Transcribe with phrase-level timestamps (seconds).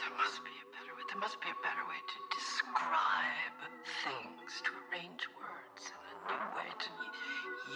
[0.00, 1.04] There must be a better way.
[1.12, 3.60] There must be a better way to describe
[4.00, 6.88] things, to arrange words in a new way, to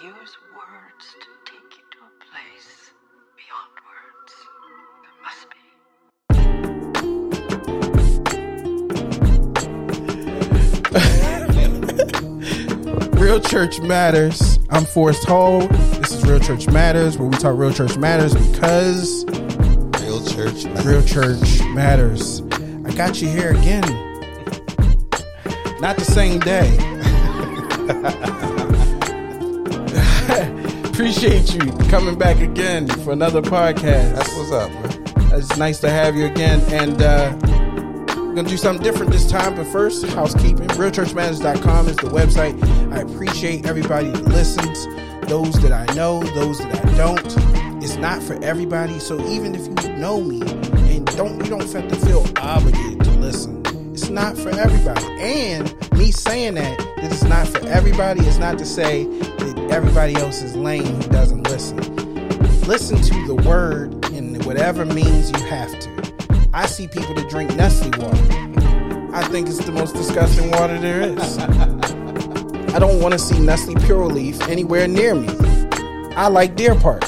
[0.09, 2.97] use words to take you to a place
[3.37, 4.33] beyond words.
[5.05, 5.61] There must be.
[13.21, 14.59] Real Church Matters.
[14.71, 15.69] I'm Forrest Hall.
[15.69, 19.27] This is Real Church Matters, where we talk Real Church Matters because
[20.37, 20.85] Real church.
[20.85, 22.43] Real Church Matters.
[22.85, 23.83] I got you here again.
[25.81, 26.77] Not the same day.
[30.89, 34.15] Appreciate you coming back again for another podcast.
[34.15, 35.39] That's what's up, man.
[35.39, 36.61] It's nice to have you again.
[36.73, 37.37] And uh,
[38.17, 39.55] we're going to do something different this time.
[39.55, 40.67] But first, housekeeping.
[40.69, 42.61] RealChurchMatters.com is the website.
[42.93, 44.87] I appreciate everybody that listens,
[45.29, 47.64] those that I know, those that I don't.
[47.85, 48.99] It's not for everybody.
[48.99, 53.11] So even if you know me and don't, you don't have to feel obligated to
[53.11, 53.63] listen.
[53.93, 55.05] It's not for everybody.
[55.21, 60.17] And me saying that, that it's not for everybody is not to say that everybody
[60.17, 61.77] else is lame who doesn't listen
[62.63, 66.49] listen to the word in whatever means you have to.
[66.55, 69.15] I see people that drink Nestle water.
[69.15, 71.39] I think it's the most disgusting water there is.
[71.39, 75.29] I don't want to see Nestle Pure Life anywhere near me.
[76.17, 77.03] I like Deer Park.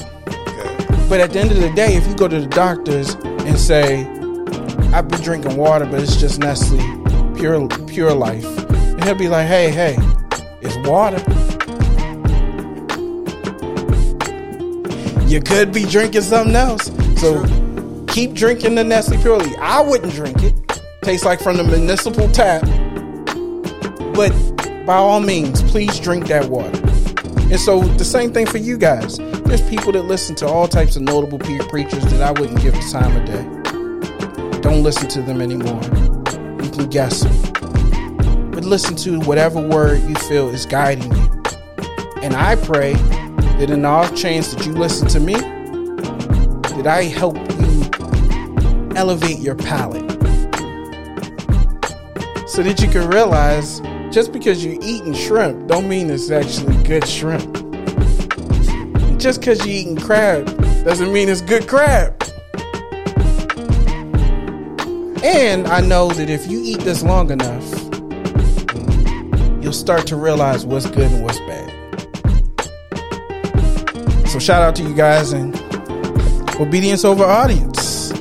[1.08, 4.06] But at the end of the day, if you go to the doctors and say,
[4.92, 6.78] I've been drinking water, but it's just Nestle
[7.36, 9.96] Pure Pure Life, and he'll be like, Hey, hey,
[10.62, 11.18] it's water.
[15.26, 16.90] You could be drinking something else.
[17.20, 17.44] So
[18.08, 19.56] keep drinking the Nestle Pure Life.
[19.60, 20.54] I wouldn't drink it.
[21.02, 22.62] Tastes like from the municipal tap.
[24.12, 24.32] But
[24.84, 26.85] by all means, please drink that water.
[27.48, 29.18] And so the same thing for you guys.
[29.18, 32.80] There's people that listen to all types of notable preachers that I wouldn't give the
[32.90, 34.60] time of day.
[34.62, 35.80] Don't listen to them anymore.
[36.64, 37.24] You can guess.
[38.50, 41.30] But listen to whatever word you feel is guiding you.
[42.22, 47.36] And I pray that in off chance that you listen to me, that I help
[47.36, 50.10] you elevate your palate.
[52.48, 53.80] So that you can realize
[54.16, 57.52] just because you're eating shrimp don't mean it's actually good shrimp.
[59.18, 60.46] Just because you're eating crab
[60.86, 62.14] doesn't mean it's good crab.
[65.22, 67.70] And I know that if you eat this long enough,
[69.62, 71.70] you'll start to realize what's good and what's bad.
[74.28, 75.54] So shout out to you guys and
[76.58, 78.12] obedience over audience.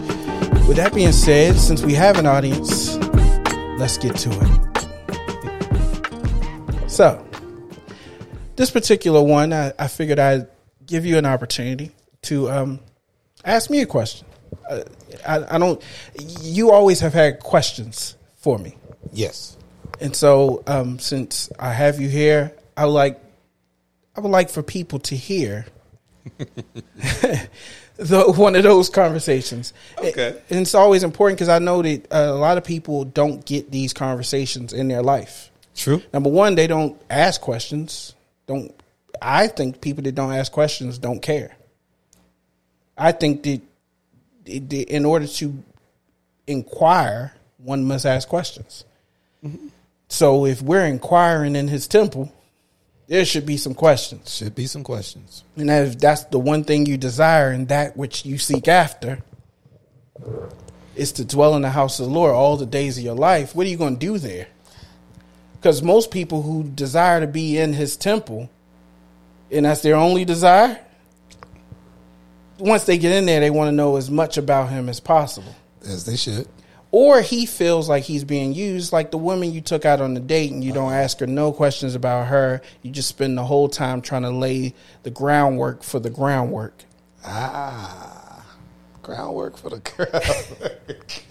[0.68, 2.98] With that being said, since we have an audience,
[3.78, 4.55] let's get to it.
[6.96, 7.22] So,
[8.56, 10.48] this particular one, I, I figured I'd
[10.86, 11.92] give you an opportunity
[12.22, 12.80] to um,
[13.44, 14.26] ask me a question.
[14.70, 14.84] Uh,
[15.28, 15.84] I, I don't.
[16.42, 18.78] You always have had questions for me,
[19.12, 19.58] Yes.
[20.00, 23.22] and so um, since I have you here, I would like.
[24.16, 25.66] I would like for people to hear
[27.98, 29.74] the one of those conversations.
[29.98, 30.42] Okay.
[30.50, 33.70] and it's always important because I know that uh, a lot of people don't get
[33.70, 35.52] these conversations in their life.
[35.76, 36.02] True.
[36.14, 38.16] Number one, they don't ask questions.
[38.48, 38.74] Don't
[39.22, 41.56] I think people that don't ask questions don't care.
[42.98, 43.62] I think that
[44.46, 45.64] in order to
[46.48, 48.86] inquire, one must ask questions.
[49.44, 49.68] Mm-hmm.
[50.08, 52.32] So if we're inquiring in his temple,
[53.08, 54.36] there should be some questions.
[54.36, 55.44] Should be some questions.
[55.56, 59.24] And if that's the one thing you desire and that which you seek after
[60.96, 63.56] is to dwell in the house of the Lord all the days of your life,
[63.56, 64.48] what are you going to do there?
[65.66, 68.52] Because most people who desire to be in his temple,
[69.50, 70.80] and that's their only desire,
[72.60, 75.56] once they get in there, they want to know as much about him as possible.
[75.82, 76.48] As they should.
[76.92, 80.20] Or he feels like he's being used, like the woman you took out on the
[80.20, 82.62] date and you don't ask her no questions about her.
[82.84, 86.84] You just spend the whole time trying to lay the groundwork for the groundwork.
[87.26, 88.46] Ah.
[89.02, 91.24] Groundwork for the groundwork.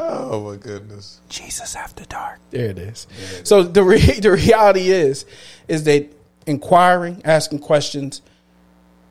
[0.00, 1.20] Oh my goodness.
[1.28, 2.40] Jesus after dark.
[2.50, 3.06] There it is.
[3.44, 5.26] So the re- the reality is
[5.68, 6.10] is that
[6.46, 8.22] inquiring, asking questions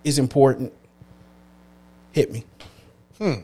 [0.04, 0.74] is important.
[2.12, 2.46] Hit me.
[3.22, 3.44] I'm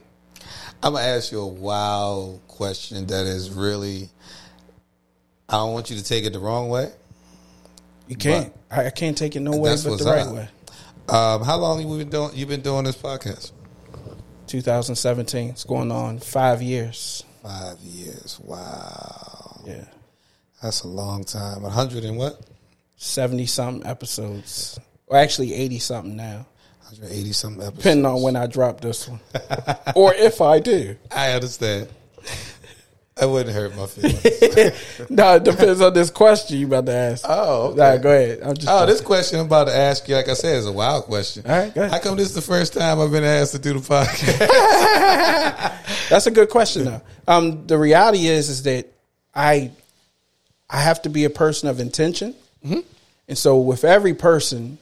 [0.82, 4.10] gonna ask you a wild question that is really
[5.50, 6.92] I don't want you to take it the wrong way.
[8.08, 8.54] You can't.
[8.72, 10.34] I, I can't take it no way but the right up.
[10.34, 10.50] way.
[11.08, 13.52] Um, how long have you been doing you've been doing this podcast?
[14.48, 15.50] 2017.
[15.50, 17.24] It's going on five years.
[17.46, 18.40] Five years.
[18.44, 19.62] Wow.
[19.68, 19.86] Yeah.
[20.64, 21.64] That's a long time.
[21.64, 22.42] A hundred and what?
[22.98, 24.80] 70 something episodes.
[25.06, 26.48] Or actually 80 something now.
[26.90, 27.78] 180 something episodes.
[27.84, 29.20] depending on when I drop this one,
[29.96, 30.96] or if I do.
[31.12, 31.90] I understand.
[33.18, 34.20] That wouldn't hurt my feelings.
[35.10, 37.24] No, it depends on this question you about to ask.
[37.28, 37.78] Oh, okay.
[37.78, 38.40] Nah, go ahead.
[38.44, 38.68] I'm just.
[38.70, 41.44] Oh, this question I'm about to ask you, like I said, is a wild question.
[41.46, 41.94] All right, go ahead.
[41.94, 44.40] How come this is the first time I've been asked to do the podcast?
[46.10, 47.02] That's a good question, though.
[47.26, 48.88] Um, the reality is, is that
[49.34, 49.72] I,
[50.70, 54.78] I have to be a person of intention, and so with every person,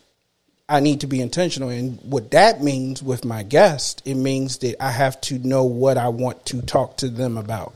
[0.68, 1.69] I need to be intentional.
[1.69, 6.00] And what that means with my guest, it means that I have to know what
[6.00, 7.75] I want to talk to them about.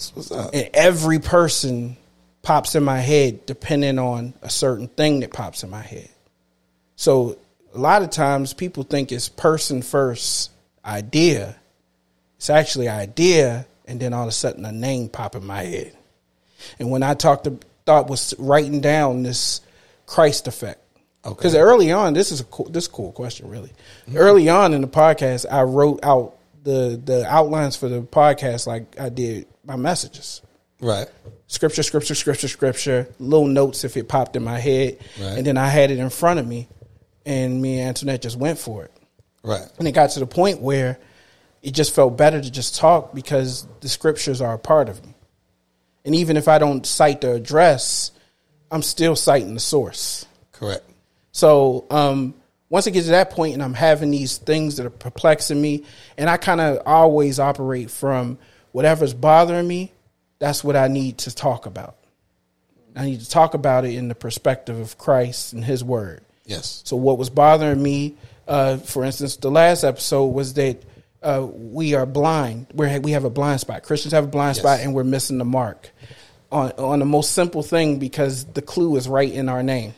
[0.00, 0.54] That's what's up.
[0.54, 1.98] And every person
[2.42, 6.08] pops in my head depending on a certain thing that pops in my head.
[6.96, 7.36] So
[7.74, 10.52] a lot of times people think it's person first
[10.82, 11.54] idea.
[12.38, 15.94] It's actually idea, and then all of a sudden a name pop in my head.
[16.78, 19.60] And when I talked to, thought was writing down this
[20.06, 20.80] Christ effect.
[21.26, 21.34] Okay.
[21.34, 23.72] Because early on, this is a cool, this is a cool question, really.
[24.06, 24.16] Mm-hmm.
[24.16, 28.98] Early on in the podcast, I wrote out the the outlines for the podcast like
[28.98, 30.42] I did my messages
[30.80, 31.08] Right.
[31.46, 34.98] scripture, scripture, scripture, scripture, little notes if it popped in my head.
[35.20, 35.38] Right.
[35.38, 36.68] And then I had it in front of me,
[37.26, 38.92] and me and Antoinette just went for it.
[39.42, 39.68] Right.
[39.78, 40.98] And it got to the point where
[41.62, 45.14] it just felt better to just talk because the scriptures are a part of me.
[46.04, 48.12] And even if I don't cite the address,
[48.70, 50.24] I'm still citing the source.
[50.52, 50.84] Correct.
[51.32, 52.34] So um,
[52.70, 55.84] once it gets to that point and I'm having these things that are perplexing me,
[56.16, 58.38] and I kind of always operate from
[58.72, 59.92] whatever's bothering me,
[60.38, 61.96] that's what I need to talk about.
[62.96, 66.22] I need to talk about it in the perspective of Christ and His Word.
[66.44, 66.82] Yes.
[66.84, 68.16] So what was bothering me,
[68.48, 70.82] uh, for instance, the last episode was that
[71.22, 72.66] uh, we are blind.
[72.74, 73.82] We're, we have a blind spot.
[73.84, 74.62] Christians have a blind Yes.
[74.64, 75.90] spot, and we're missing the mark
[76.50, 79.92] on on the most simple thing because the clue is right in our name,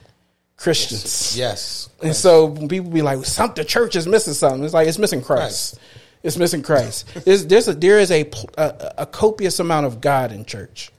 [0.56, 1.36] Christians.
[1.38, 1.88] Yes.
[2.02, 4.98] And so when people be like, "Some the church is missing something," it's like it's
[4.98, 5.76] missing Christ.
[5.78, 5.80] Christ.
[6.22, 7.08] It's missing Christ.
[7.24, 10.90] There's, there's a there is a, a a copious amount of God in church,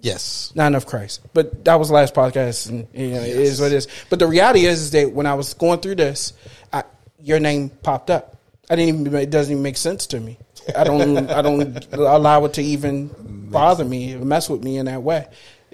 [0.00, 0.52] Yes.
[0.54, 1.20] not enough Christ.
[1.34, 3.88] But that was the last podcast, and you know, it is what it is.
[4.08, 6.32] But the reality is, is that when I was going through this,
[6.72, 6.84] I,
[7.18, 8.36] your name popped up.
[8.70, 9.14] I didn't even.
[9.14, 10.38] It doesn't even make sense to me.
[10.76, 11.28] I don't.
[11.28, 13.10] I don't allow it to even
[13.50, 15.26] bother me, mess with me in that way.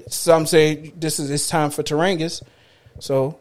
[0.08, 2.42] Some say this is it's time for Tarangas,
[2.98, 3.38] so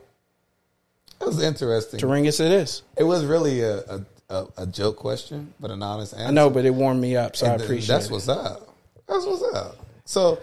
[1.19, 1.99] That was interesting.
[1.99, 2.81] Tarangas it is.
[2.97, 6.27] It was really a, a, a, a joke question, but an honest answer.
[6.27, 8.11] I know, but it warmed me up, so I And th- appreciate That's it.
[8.11, 8.75] what's up.
[9.07, 9.77] That's what's up.
[10.05, 10.39] So,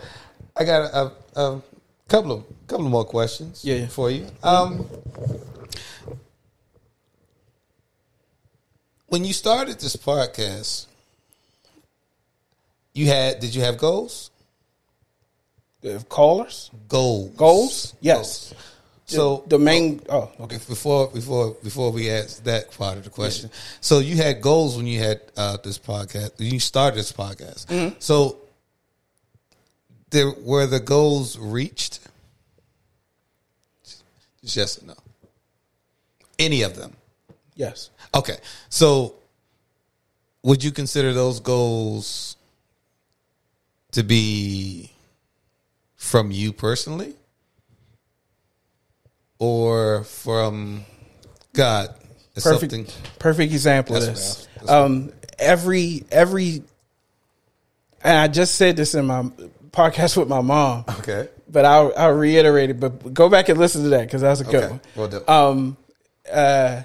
[0.57, 1.63] I got a, a, a
[2.09, 3.65] couple of couple of more questions.
[3.65, 3.87] Yeah.
[3.87, 4.27] for you.
[4.43, 4.87] Um,
[9.07, 10.87] when you started this podcast,
[12.95, 14.31] you had did you have goals?
[16.09, 17.31] Callers, Goals.
[17.37, 18.51] goals, yes.
[18.51, 18.55] Goals.
[19.17, 20.01] So the main.
[20.09, 20.57] Oh, okay.
[20.69, 23.51] before before before we ask that part of the question,
[23.81, 26.39] so you had goals when you had uh, this podcast.
[26.39, 27.97] When you started this podcast, Mm-hmm.
[27.99, 28.39] so
[30.11, 32.01] there were the goals reached.
[34.43, 34.95] Just yes or no.
[36.39, 36.97] Any of them?
[37.55, 38.37] Yes, Okay,
[38.69, 39.15] so
[40.43, 42.37] would you consider those goals
[43.93, 44.91] to be
[45.97, 47.15] from you personally,
[49.43, 50.85] or from
[51.53, 51.93] God?
[52.37, 52.73] It's perfect.
[52.73, 52.87] something-
[53.19, 54.47] Perfect example of this.
[54.69, 56.63] I- Um, every every,
[58.05, 59.25] and I just said this in my
[59.73, 60.85] podcast with my mom.
[61.01, 61.29] Okay.
[61.51, 62.79] but I'll I'll reiterate it.
[62.81, 64.69] But go back and listen to that because that's a good Okay.
[64.69, 64.81] one.
[64.97, 65.23] Well done.
[65.29, 65.77] Um,
[66.33, 66.83] uh,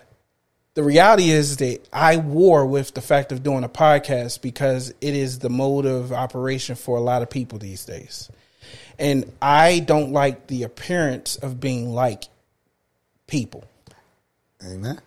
[0.74, 5.14] the reality is that I war with the fact of doing a podcast because it
[5.16, 8.30] is the mode of operation for a lot of people these days,
[9.00, 12.24] and I don't like the appearance of being like
[13.28, 13.64] people,
[14.66, 15.00] Amen.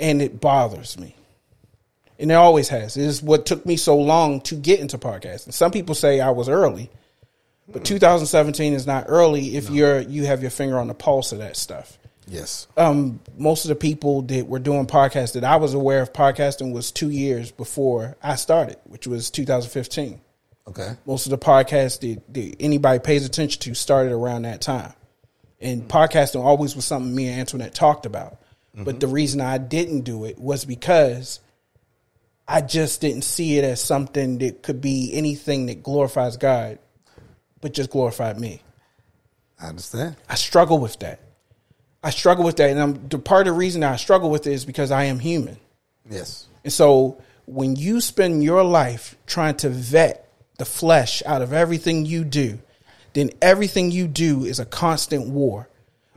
[0.00, 1.14] and it bothers me.
[2.18, 2.96] And it always has.
[2.96, 5.52] It is what took me so long to get into podcasting.
[5.52, 6.90] Some people say I was early,
[7.68, 11.38] but 2017 is not early if you're you have your finger on the pulse of
[11.38, 11.98] that stuff.
[12.28, 12.66] Yes.
[12.76, 16.72] Um, most of the people that were doing podcasts that I was aware of podcasting
[16.72, 20.20] was two years before I started, which was 2015.
[20.68, 20.96] Okay.
[21.06, 24.92] Most of the podcasts that, that anybody pays attention to started around that time.
[25.60, 28.38] And podcasting always was something me and Antoinette talked about.
[28.74, 28.98] But mm-hmm.
[28.98, 31.40] the reason I didn't do it was because
[32.46, 36.78] I just didn't see it as something that could be anything that glorifies God,
[37.60, 38.62] but just glorified me.
[39.60, 40.16] I understand.
[40.28, 41.20] I struggle with that.
[42.02, 44.52] I struggle with that, and I'm, the part of the reason I struggle with it
[44.52, 45.56] is because I am human.
[46.08, 46.46] Yes.
[46.62, 52.04] And so when you spend your life trying to vet the flesh out of everything
[52.04, 52.58] you do,
[53.16, 55.68] then everything you do is a constant war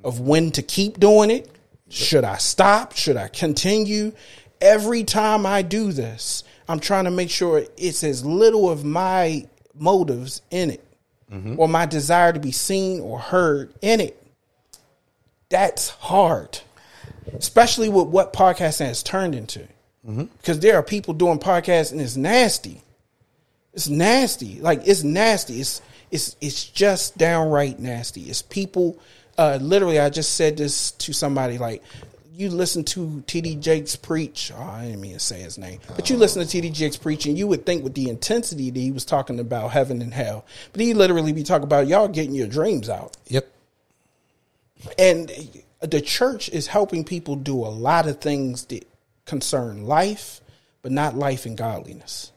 [0.03, 1.49] of when to keep doing it
[1.89, 2.95] Should I stop?
[2.95, 4.11] Should I continue?
[4.61, 9.47] Every time I do this, I'm trying to make sure it's as little of my
[9.73, 10.85] motives in it
[11.57, 14.21] or my desire to be seen or heard in it.
[15.49, 16.59] That's hard,
[17.33, 19.67] especially with what podcasting has turned into.
[20.03, 22.81] Because there are people doing podcasts and it's nasty.
[23.73, 24.59] It's nasty.
[24.59, 25.59] Like it's nasty.
[25.61, 28.23] It's it's it's just downright nasty.
[28.23, 28.97] It's people.
[29.37, 31.57] Uh, literally, I just said this to somebody.
[31.57, 31.83] Like
[32.33, 34.51] you listen to TD Jakes preach.
[34.55, 37.25] Oh, I didn't mean to say his name, but you listen to TD Jakes preach,
[37.25, 40.45] and you would think with the intensity that he was talking about heaven and hell,
[40.71, 43.17] but he literally be talking about y'all getting your dreams out.
[43.27, 43.51] Yep.
[44.97, 45.31] And
[45.81, 48.87] the church is helping people do a lot of things that
[49.25, 50.41] concern life,
[50.81, 52.31] but not life and godliness.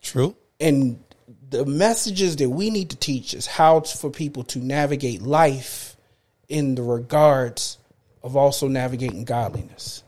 [0.00, 0.36] True.
[0.60, 1.02] And
[1.50, 5.96] the messages that we need to teach is how to, for people to navigate life
[6.48, 7.78] in the regards
[8.22, 10.02] of also navigating godliness.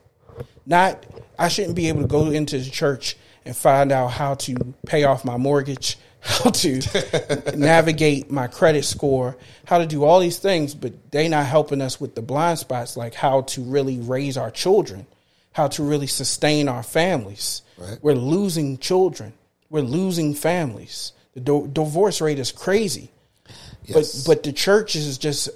[0.64, 1.04] Not,
[1.38, 4.54] I shouldn't be able to go into the church and find out how to
[4.86, 10.38] pay off my mortgage, how to navigate my credit score, how to do all these
[10.38, 14.36] things, but they not helping us with the blind spots, like how to really raise
[14.36, 15.06] our children,
[15.52, 17.62] how to really sustain our families.
[17.76, 17.98] Right.
[18.00, 19.32] We're losing children.
[19.70, 21.12] We're losing families.
[21.34, 23.10] The do- divorce rate is crazy.
[23.84, 24.24] Yes.
[24.24, 25.48] But but the church is just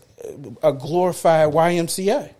[0.63, 2.33] a glorified YMCA.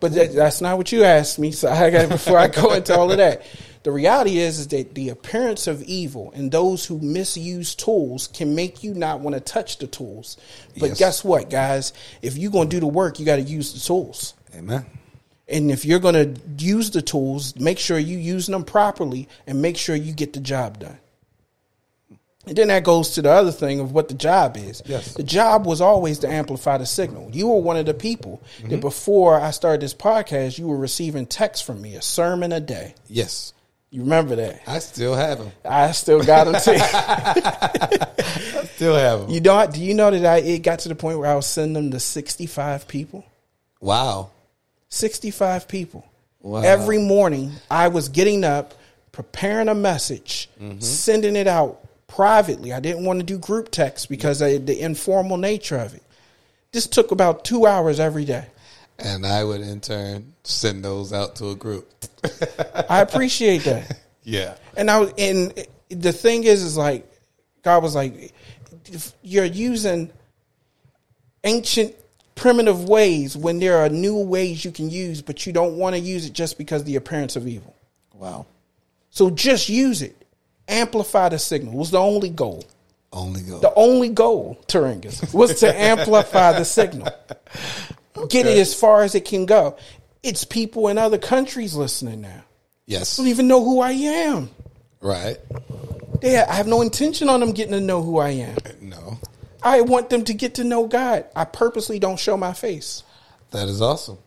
[0.00, 1.50] But that, that's not what you asked me.
[1.50, 3.42] So I got before I go into all of that.
[3.84, 8.54] The reality is, is that the appearance of evil and those who misuse tools can
[8.54, 10.36] make you not want to touch the tools.
[10.78, 10.98] But Yes.
[10.98, 11.92] guess what, guys?
[12.20, 14.34] If you're going to do the work, you got to use the tools.
[14.54, 14.84] Amen.
[15.48, 19.62] And if you're going to use the tools, make sure you use them properly and
[19.62, 20.98] make sure you get the job done.
[22.48, 24.82] And then that goes to the other thing of what the job is.
[24.86, 25.12] Yes.
[25.12, 27.30] The job was always to amplify the signal.
[27.32, 28.80] You were one of the people that mm-hmm.
[28.80, 32.94] before I started this podcast, you were receiving texts from me, a sermon a day.
[33.06, 33.52] Yes.
[33.90, 34.62] You remember that?
[34.66, 35.52] I still have them.
[35.64, 36.80] I still got them too.
[36.82, 38.06] I
[38.74, 39.30] Still have them.
[39.30, 41.46] you know, do you know that I it got to the point where I was
[41.46, 43.24] sending them to 65 people?
[43.80, 44.30] Wow.
[44.88, 46.06] 65 people.
[46.40, 46.60] Wow.
[46.60, 48.74] Every morning, I was getting up,
[49.10, 50.80] preparing a message, mm-hmm.
[50.80, 52.72] sending it out privately.
[52.72, 56.02] I didn't want to do group text because of the informal nature of it.
[56.72, 58.46] This took about two hours every day.
[58.98, 61.88] And I would in turn send those out to a group.
[62.88, 64.00] I appreciate that.
[64.24, 64.56] Yeah.
[64.76, 65.54] And I was, and
[65.88, 67.10] the thing is, is like
[67.62, 68.34] God was like,
[68.84, 70.10] if you're using
[71.44, 71.94] ancient
[72.34, 76.00] primitive ways when there are new ways you can use, but you don't want to
[76.00, 77.74] use it just because of the appearance of evil.
[78.12, 78.44] Wow.
[79.08, 80.26] So just use it.
[80.68, 82.64] Amplify the signal was the only goal.
[83.12, 83.58] Only go.
[83.58, 87.08] The only goal, Turingus, was to amplify the signal.
[88.28, 89.76] Get it as far as it can go.
[90.22, 92.44] It's people in other countries listening now.
[92.86, 93.16] yes.
[93.16, 94.50] Don't even know who I am.
[95.00, 95.38] Right.
[96.20, 98.56] They, I have no intention on them getting to know who I am.
[98.80, 99.18] No.
[99.62, 101.24] I want them to get to know God.
[101.34, 103.04] I purposely don't show my face.
[103.52, 104.18] That is awesome.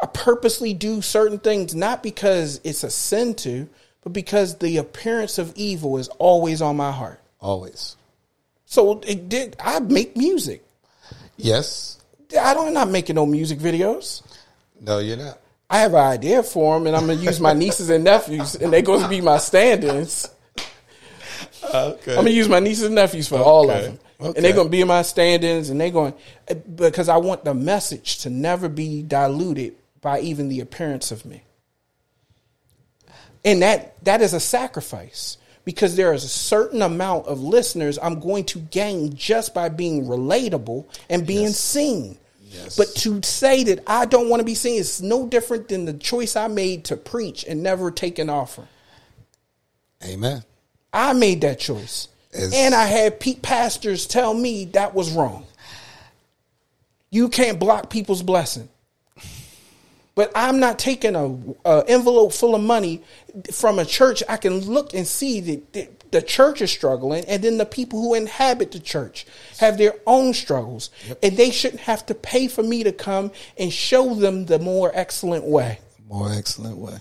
[0.00, 3.68] I purposely do certain things not because it's a sin to,
[4.04, 7.20] but because the appearance of evil is always on my heart.
[7.40, 7.96] Always.
[8.66, 9.56] So it did.
[9.58, 10.64] I make music.
[11.36, 11.98] Yes.
[12.38, 14.22] I don't I'm not making no music videos.
[14.80, 15.38] No, you're not.
[15.70, 18.72] I have an idea for them, and I'm gonna use my nieces and nephews, and
[18.72, 20.28] they're gonna be my stand-ins.
[21.64, 22.10] Okay.
[22.12, 24.36] I'm gonna use my nieces and nephews for all of them, Okay.
[24.36, 26.12] and they're gonna be my stand-ins, and they're going
[26.74, 31.42] because I want the message to never be diluted by even the appearance of me,
[33.44, 38.20] and that that is a sacrifice because there is a certain amount of listeners I'm
[38.20, 42.18] going to gain just by being relatable and being seen.
[42.42, 42.76] Yes.
[42.76, 45.94] But to say that I don't want to be seen is no different than the
[45.94, 48.68] choice I made to preach and never take an offering.
[50.04, 50.44] Amen.
[50.92, 52.08] I made that choice.
[52.32, 55.46] As- and I had Pete pastors tell me that was wrong.
[57.10, 58.68] You can't block people's blessing.
[60.14, 61.36] But I'm not taking a,
[61.68, 63.02] a envelope full of money
[63.52, 64.22] from a church.
[64.28, 68.00] I can look and see that the, the church is struggling, and then the people
[68.00, 69.26] who inhabit the church
[69.58, 70.90] have their own struggles,
[71.22, 74.92] and they shouldn't have to pay for me to come and show them the more
[74.94, 75.80] excellent way.
[76.08, 76.98] More excellent way.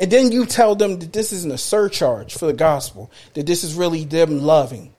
[0.00, 3.64] And then you tell them that this isn't a surcharge for the gospel, that this
[3.64, 4.94] is really them loving.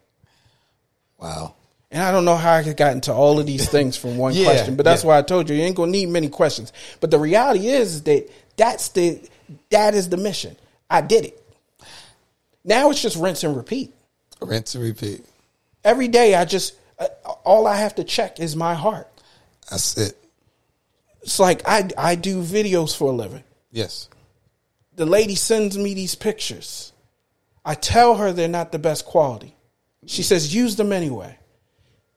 [1.19, 1.55] Wow.
[1.89, 4.45] And I don't know how I got into all of these things from one Yeah,
[4.45, 5.09] question, but that's yeah.
[5.09, 6.73] why I told you you ain't gonna need many questions.
[6.99, 9.21] But the reality is that that's the
[9.69, 10.55] that is the mission.
[10.89, 11.43] I did it.
[12.63, 13.93] Now it's just rinse and repeat.
[14.41, 15.25] Rinse and repeat.
[15.83, 17.07] Every day I just uh,
[17.45, 19.07] all I have to check is my heart.
[19.69, 20.17] That's it.
[21.21, 23.43] It's like I I do videos for a living.
[23.71, 24.09] Yes.
[24.95, 26.91] The lady sends me these pictures.
[27.63, 29.55] I tell her they're not the best quality.
[30.05, 31.36] She says use them anyway.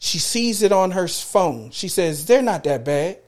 [0.02, 1.71] She sees it on her phone.
[1.73, 3.19] She says they're not that bad.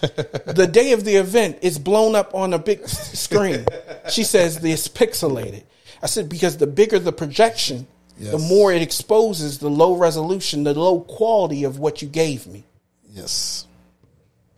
[0.00, 3.64] the day of the event, it's blown up on a big screen.
[4.10, 5.62] She says it's pixelated.
[6.02, 7.86] I said because the bigger the projection,
[8.18, 12.64] the more it exposes the low resolution, the low quality of what you gave me.
[13.08, 13.66] Yes.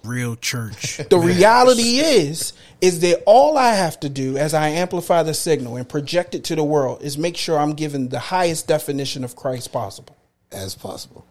[0.02, 1.00] real church.
[1.10, 5.76] The reality is, is that all I have to do as I amplify the signal
[5.76, 9.36] and project it to the world is make sure I'm giving the highest definition of
[9.36, 10.16] Christ possible.
[10.50, 11.26] As possible.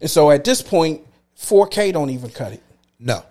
[0.00, 1.02] And so at this point,
[1.38, 2.62] 4K don't even cut it.
[2.98, 3.22] No.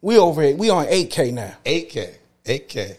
[0.00, 0.56] We over it.
[0.58, 1.54] We on 8K now.
[1.64, 2.14] 8K.
[2.44, 2.96] 8K.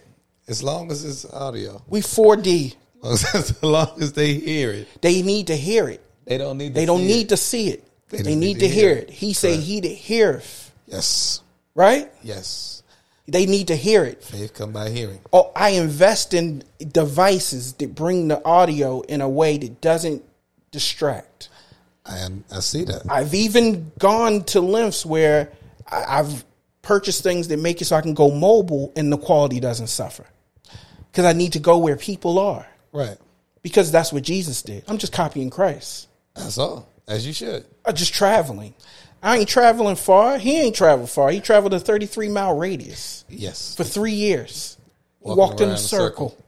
[0.48, 1.82] As long as it's audio.
[1.88, 2.76] We 4D.
[3.04, 4.88] As long as they hear it.
[5.02, 6.04] They need to hear it.
[6.26, 7.30] They don't need to They don't see need it.
[7.30, 7.88] to see it.
[8.10, 9.10] They, just need, to hear it.
[9.10, 11.42] He say he that heareth, Yes.
[11.76, 12.12] right?
[12.24, 12.82] Yes.
[13.28, 14.24] They need to hear it.
[14.24, 15.20] Faith come by hearing.
[15.32, 20.24] Oh, I invest in devices that bring the audio in a way that doesn't
[20.72, 21.49] distract.
[22.10, 23.04] I am I see that.
[23.10, 25.52] I've even gone to lengths where
[25.92, 26.44] I've
[26.82, 30.26] purchased things that make it so I can go mobile and the quality doesn't suffer.
[31.12, 32.68] Because I need to go where people are.
[32.92, 33.18] Right.
[33.62, 34.84] Because that's what Jesus did.
[34.88, 36.08] I'm just copying Christ.
[36.36, 36.88] That's all.
[37.08, 37.66] As you should.
[37.86, 38.74] I'm just traveling.
[39.22, 40.38] I ain't traveling far.
[40.38, 41.30] He ain't traveled far.
[41.32, 43.76] He traveled a 33 mile radius Yes.
[43.76, 44.78] for three years.
[45.20, 46.38] Walking walked in a in a circle.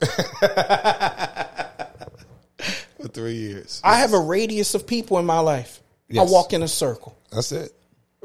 [3.02, 3.80] For three years.
[3.84, 5.80] I have a radius of people in my life.
[6.08, 6.28] Yes.
[6.28, 7.72] I walk in a circle, That's it.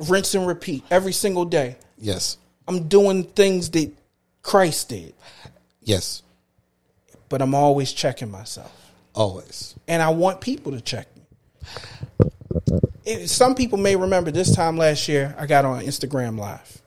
[0.09, 1.77] rinse and repeat every single day.
[1.97, 2.37] Yes.
[2.67, 3.91] I'm doing things that
[4.41, 5.13] Christ did,
[5.81, 6.21] Yes.
[7.29, 8.71] but I'm always checking myself.
[9.15, 9.73] Always.
[9.87, 12.27] And I want people to check me.
[13.05, 16.81] It- some people may remember this time last year, I got on Instagram Live.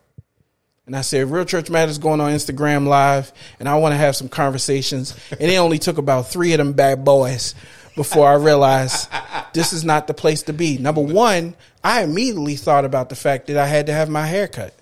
[0.86, 4.16] And I said, Real Church Matters going on Instagram Live, and I want to have
[4.16, 5.14] some conversations.
[5.30, 7.54] And it only took about three of them bad boys
[8.00, 9.10] before I realized
[9.52, 10.78] this is not the place to be.
[10.78, 14.48] Number one, I immediately thought about the fact that I had to have my hair
[14.48, 14.72] cut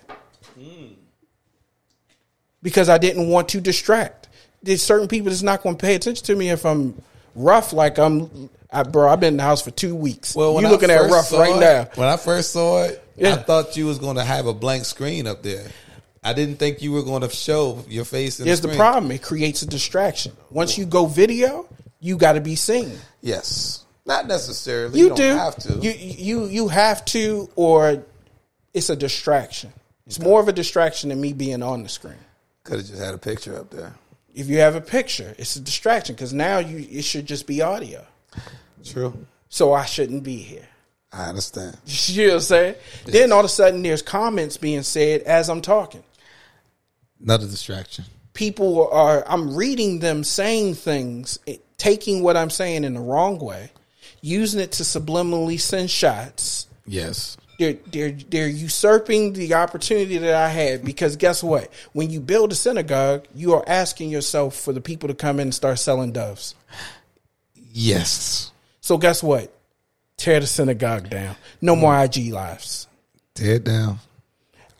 [2.63, 4.29] because I didn't want to distract.
[4.63, 7.01] There's certain people that's not going to pay attention to me if I'm
[7.35, 8.49] rough, like I'm.
[8.71, 10.33] I, bro, I've been in the house for two weeks.
[10.33, 11.89] Well, you looking at rough right it- now.
[11.95, 13.33] When I first saw it, Yeah.
[13.33, 15.67] I thought you was going to have a blank screen up there.
[16.23, 18.39] I didn't think you were going to show your face.
[18.39, 20.31] In Here's the, the problem: it creates a distraction.
[20.49, 21.67] Once you go video,
[21.99, 22.91] you got to be seen.
[23.21, 24.99] Yes, not necessarily.
[24.99, 25.73] You, don't do have to.
[25.79, 28.03] You you you have to, or
[28.73, 29.73] it's a distraction.
[30.05, 32.15] It's more of a distraction than me being on the screen.
[32.63, 33.93] Could have just had a picture up there.
[34.33, 37.61] If you have a picture, it's a distraction because now you it should just be
[37.61, 38.05] audio.
[38.83, 39.13] True.
[39.49, 40.67] So I shouldn't be here.
[41.11, 41.77] I understand.
[41.85, 42.75] You know what I'm saying?
[43.05, 46.03] Then all of a sudden, there's comments being said as I'm talking.
[47.21, 48.05] Another distraction.
[48.33, 53.39] People are, I'm reading them saying things, it- taking what I'm saying in the wrong
[53.39, 53.71] way,
[54.21, 56.67] using it to subliminally send shots.
[56.85, 57.37] Yes.
[57.57, 61.69] They're, they're, they're usurping the opportunity that I had because guess what?
[61.93, 65.47] When you build a synagogue, you are asking yourself for the people to come in
[65.47, 66.55] and start selling doves.
[67.73, 68.51] Yes.
[68.81, 69.53] So guess what?
[70.15, 71.35] Tear the synagogue down.
[71.61, 72.87] No more IG lives.
[73.35, 73.99] Tear it down.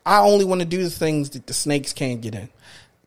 [0.06, 2.50] I only want to do the things that the snakes can't get in.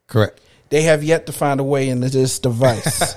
[0.07, 0.39] Correct.
[0.73, 3.15] They have yet to find a way into this device.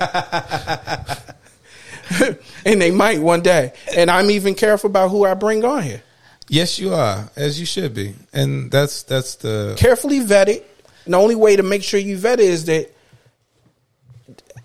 [2.66, 3.72] and they might one day.
[3.96, 6.02] And I'm even careful about who I bring on here.
[6.48, 10.64] Yes, you are, as you should be, and that's that's the Carefully vetted.
[11.06, 12.94] And the only way to make sure you vet it is that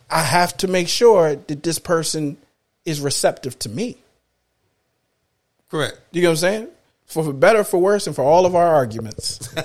[0.10, 2.36] I have to make sure that this person
[2.84, 4.00] is receptive to me.
[5.70, 5.98] correct.
[6.12, 6.68] You know what I'm saying?
[7.06, 9.48] For, for better, for worse, and for all of our arguments.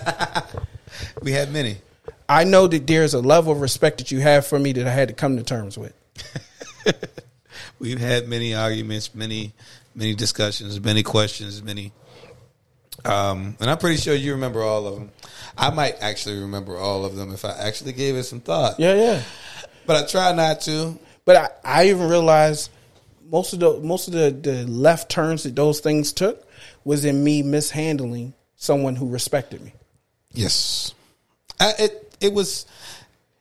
[1.22, 1.76] We had many.
[2.28, 4.90] I know that there's a level of respect that you have for me that I
[4.90, 5.94] had to come to terms with.
[7.78, 9.52] We've had many arguments, many
[9.96, 11.92] many discussions, many questions, many.
[13.04, 15.10] Um, and I'm pretty sure you remember all of them.
[15.56, 18.78] I might actually remember all of them if I actually gave it some thought.
[18.78, 19.22] Yeah, yeah.
[19.86, 20.98] But I try not to.
[21.24, 22.70] But I, I even realized
[23.30, 26.46] most of the most of the, the left turns that those things took
[26.84, 29.72] was in me mishandling someone who respected me.
[30.32, 30.94] Yes.
[31.58, 32.66] I, it it was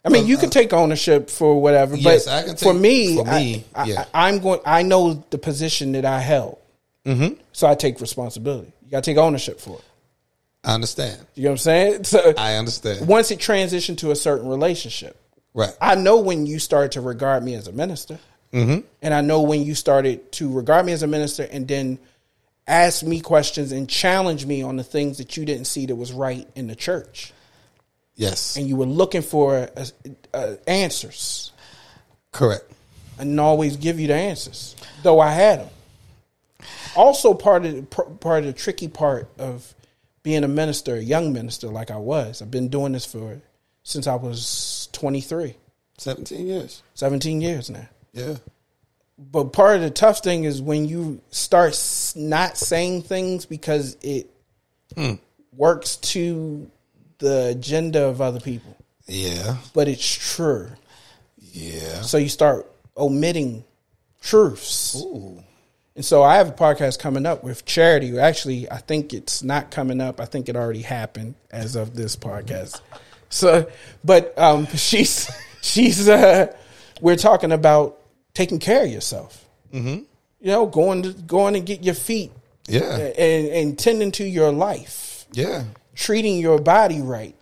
[0.06, 3.26] I mean, you can take ownership for whatever, but Yes, I can for me, for
[3.26, 4.06] me, I, yeah.
[4.14, 4.60] I, am going.
[4.64, 6.60] I know the position that I held,
[7.06, 7.40] mm-hmm.
[7.54, 8.72] so I take responsibility.
[8.84, 9.84] You got to take ownership for it.
[10.64, 11.20] I understand.
[11.34, 12.04] You know what I'm saying?
[12.04, 13.08] So I understand.
[13.08, 15.20] once it transitioned to a certain relationship,
[15.56, 15.72] Right.
[15.80, 18.20] I know when you started to regard me as a minister,
[18.54, 18.82] Mm-hmm.
[19.02, 22.00] and I know when you started to regard me as a minister, and then
[22.68, 26.14] ask me questions and challenge me on the things that you didn't see that was
[26.14, 27.34] right in the church,
[28.16, 28.56] Yes.
[28.58, 29.86] and you were looking for uh,
[30.34, 31.52] uh, answers.
[32.32, 32.72] Correct.
[33.18, 35.70] I didn't always give you the answers, though I had them.
[36.96, 39.74] Also, part of the, part of the tricky part of
[40.24, 43.40] being a minister, a young minister like I was, I've been doing this for
[43.84, 45.56] since I was 23,
[45.98, 46.84] 17 years.
[46.96, 47.88] 17 years now.
[48.14, 48.38] Yeah.
[49.18, 51.72] But part of the tough thing is when you start
[52.16, 54.30] not saying things because it
[55.56, 56.70] works to
[57.20, 58.76] the agenda of other people,
[59.08, 59.58] Yeah.
[59.74, 60.70] but it's true.
[61.52, 62.02] Yeah.
[62.02, 63.64] So you start omitting
[64.22, 64.96] truths.
[65.02, 65.44] Ooh.
[65.96, 68.18] And so I have a podcast coming up with Charity.
[68.20, 70.20] Actually, I think it's not coming up.
[70.20, 72.82] I think it already happened as of this podcast.
[73.30, 73.70] So,
[74.04, 75.30] but um, she's
[75.62, 76.54] she's uh,
[77.00, 78.00] we're talking about
[78.34, 79.46] taking care of yourself.
[79.74, 80.04] Mm-hmm.
[80.42, 82.32] You know, going to going and get your feet
[82.68, 82.98] Yeah.
[82.98, 85.64] and, and tending to your life, Yeah.
[85.96, 87.36] Treating your body right.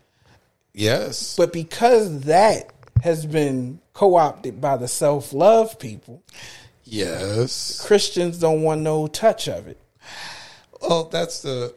[0.74, 1.36] Yes.
[1.36, 6.24] But because that has been co opted by the self love people,
[6.84, 7.86] yes.
[7.86, 9.78] Christians don't want no touch of it.
[10.82, 11.74] Well, that's the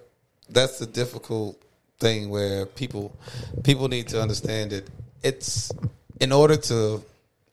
[0.48, 1.60] that's the difficult
[1.98, 3.16] thing where people
[3.64, 4.88] people need to understand that
[5.22, 5.72] it's
[6.20, 7.02] in order to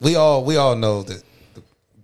[0.00, 1.22] we all we all know that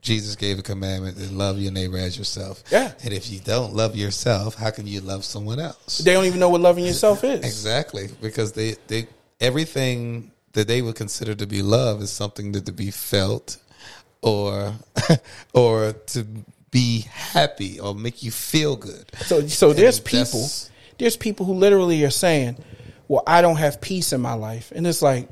[0.00, 2.62] Jesus gave a commandment to love your neighbor as yourself.
[2.70, 2.92] Yeah.
[3.04, 5.98] And if you don't love yourself, how can you love someone else?
[5.98, 7.40] They don't even know what loving yourself is.
[7.40, 9.08] Exactly, because they they
[9.40, 13.58] everything that they would consider to be love is something that to be felt
[14.22, 14.74] or
[15.54, 16.26] or to
[16.70, 19.10] be happy or make you feel good.
[19.18, 20.48] So, so there's And people,
[20.98, 22.56] there's people who literally are saying,
[23.08, 25.28] "Well, I don't have peace in my life," and it's like,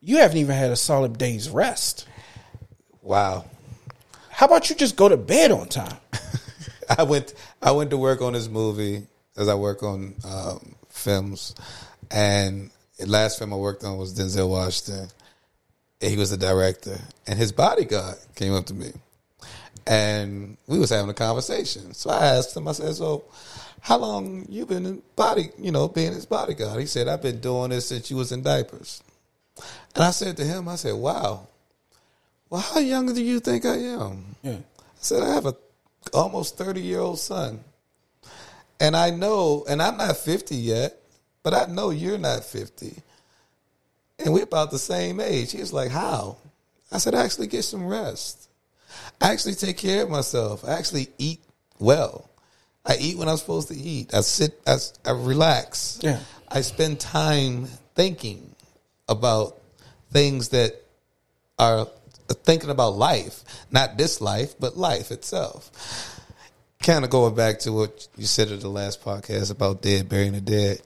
[0.00, 2.06] you haven't even had a solid day's rest.
[3.02, 3.44] Wow.
[4.34, 5.96] How about you just go to bed on time?
[6.98, 11.54] I went I went to work on this movie as I work on um, films,
[12.10, 15.08] and the last film I worked on was Denzel Washington.
[16.00, 18.90] He was the director, and his bodyguard came up to me,
[19.86, 21.94] and we was having a conversation.
[21.94, 23.22] So I asked him, I said, "So,
[23.82, 27.38] how long you been in body, you know, being his bodyguard?" He said, "I've been
[27.38, 29.00] doing this since you was in diapers."
[29.94, 31.46] And I said to him, I said, "Wow,
[32.54, 34.58] well, how young do you think I am?" Yeah.
[34.58, 35.56] I said, I have a
[36.12, 37.64] almost 30 year old son.
[38.78, 41.00] And I know, and I'm not 50 yet,
[41.42, 42.94] but I know you're not 50.
[44.20, 45.50] And we're about the same age.
[45.50, 46.36] He was like, How?
[46.92, 48.48] I said, I actually get some rest.
[49.20, 50.64] I actually take care of myself.
[50.64, 51.40] I actually eat
[51.80, 52.30] well.
[52.86, 54.14] I eat when I'm supposed to eat.
[54.14, 55.98] I sit, I, I relax.
[56.02, 56.20] Yeah.
[56.48, 58.54] I spend time thinking
[59.08, 59.60] about
[60.12, 60.74] things that
[61.58, 61.88] are
[62.34, 65.70] thinking about life, not this life, but life itself.
[66.82, 70.32] Kind of going back to what you said at the last podcast about dead, burying
[70.32, 70.82] the dead,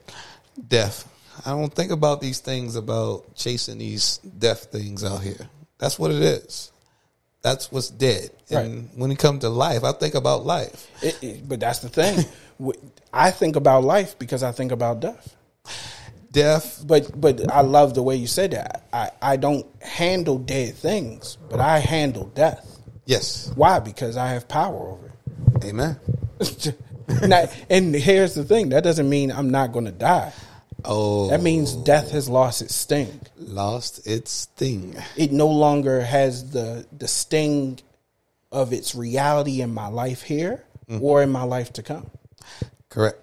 [0.67, 1.05] death.
[1.45, 5.49] I don't think about these things about chasing these death things out here.
[5.77, 6.71] That's what it is.
[7.41, 8.29] That's what's dead.
[8.49, 10.87] And when it comes to life, I think about life.
[11.01, 12.25] It, it- but that's the thing.
[13.13, 15.35] I think about life because I think about death.
[16.31, 18.83] Death, But but I love the way you said that.
[18.93, 22.79] I, I don't handle dead things, but I handle death.
[23.05, 23.51] yes.
[23.55, 23.79] Why?
[23.79, 25.65] Because I have power over it.
[25.65, 25.99] Amen.
[27.27, 30.31] Now, and here's the thing: that doesn't mean I'm not going to die.
[30.85, 33.19] Oh, That means death has lost its sting.
[33.35, 34.95] lost its sting.
[35.17, 37.79] It no longer has the the sting
[38.51, 41.03] of its reality in my life here mm-hmm.
[41.03, 42.11] or in my life to come.
[42.89, 43.17] Correct.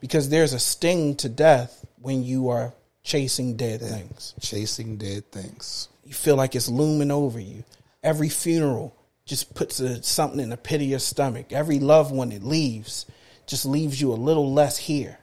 [0.00, 4.34] Because there's a sting to death when you are chasing dead things.
[4.38, 5.88] Chasing dead things.
[6.04, 7.64] You feel like it's looming over you.
[8.02, 11.50] Every funeral just puts a, something in the pit of your stomach.
[11.50, 13.06] Every loved one that leaves
[13.46, 15.18] just leaves you a little less here,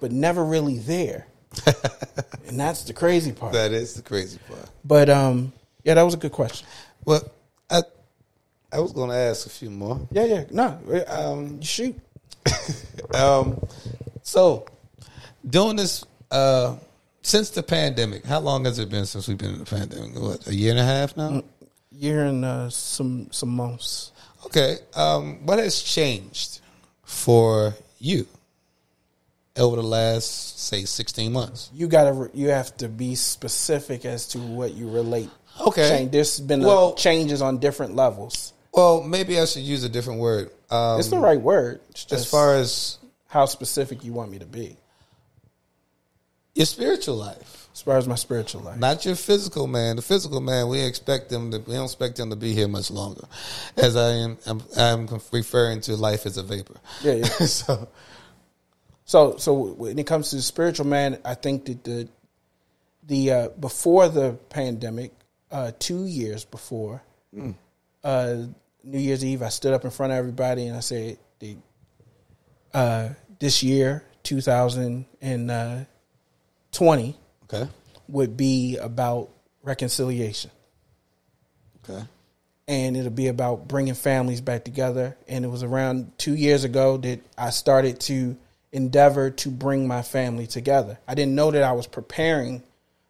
[0.00, 1.26] but never really there.
[2.46, 3.52] and that's the crazy part.
[3.52, 4.70] That is the crazy part.
[4.84, 6.68] But um, yeah, that was a good question.
[7.04, 7.28] Well,
[7.68, 7.82] I
[8.72, 10.06] I was going to ask a few more.
[10.12, 11.96] Yeah, yeah, no, um, shoot.
[13.12, 13.64] Um,
[14.22, 14.66] so
[15.46, 16.76] doing this uh,
[17.22, 20.14] since the pandemic, how long has it been since we've been in the pandemic?
[20.20, 21.42] What a year and a half now.
[21.90, 24.12] Year and uh, some some months.
[24.46, 26.60] Okay, um, what has changed
[27.04, 28.26] for you
[29.56, 31.70] over the last say sixteen months?
[31.72, 35.30] You gotta you have to be specific as to what you relate.
[35.60, 35.88] Okay.
[35.88, 36.10] Change.
[36.10, 38.52] There's been Well- a changes on different levels.
[38.72, 40.50] Well, maybe I should use a different word.
[40.68, 41.80] Um, It's the right word.
[41.90, 44.76] It's as far as how specific you want me to be.
[46.54, 48.78] Your spiritual life, as far as my spiritual life.
[48.78, 49.96] not your physical man.
[49.96, 51.58] The physical man, we expect them to.
[51.58, 53.26] We don't expect them to be here much longer.
[53.76, 56.76] As I am, I'm, I'm referring to life as a vapor.
[57.02, 57.24] Yeah, yeah.
[57.46, 57.88] so
[59.04, 62.08] So, so when it comes to the spiritual man, I think that the
[63.06, 65.12] the uh, before the pandemic,
[65.50, 67.02] uh, two years before
[68.02, 68.36] uh,
[68.82, 71.56] New Year's Eve, I stood up in front of everybody and I said, the,
[72.72, 74.04] uh, "This year,
[76.74, 77.70] 2020, okay,
[78.08, 79.30] would be about
[79.62, 80.50] reconciliation."
[81.82, 82.04] okay,
[82.66, 85.16] and it'll be about bringing families back together.
[85.28, 88.36] And it was around two years ago that I started to
[88.72, 90.98] endeavor to bring my family together.
[91.06, 92.62] I didn't know that I was preparing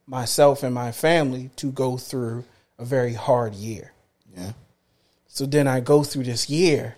[0.07, 2.45] myself and my family to go through
[2.79, 3.93] a very hard year.
[4.37, 4.53] yeah,
[5.29, 6.97] So then I go through this year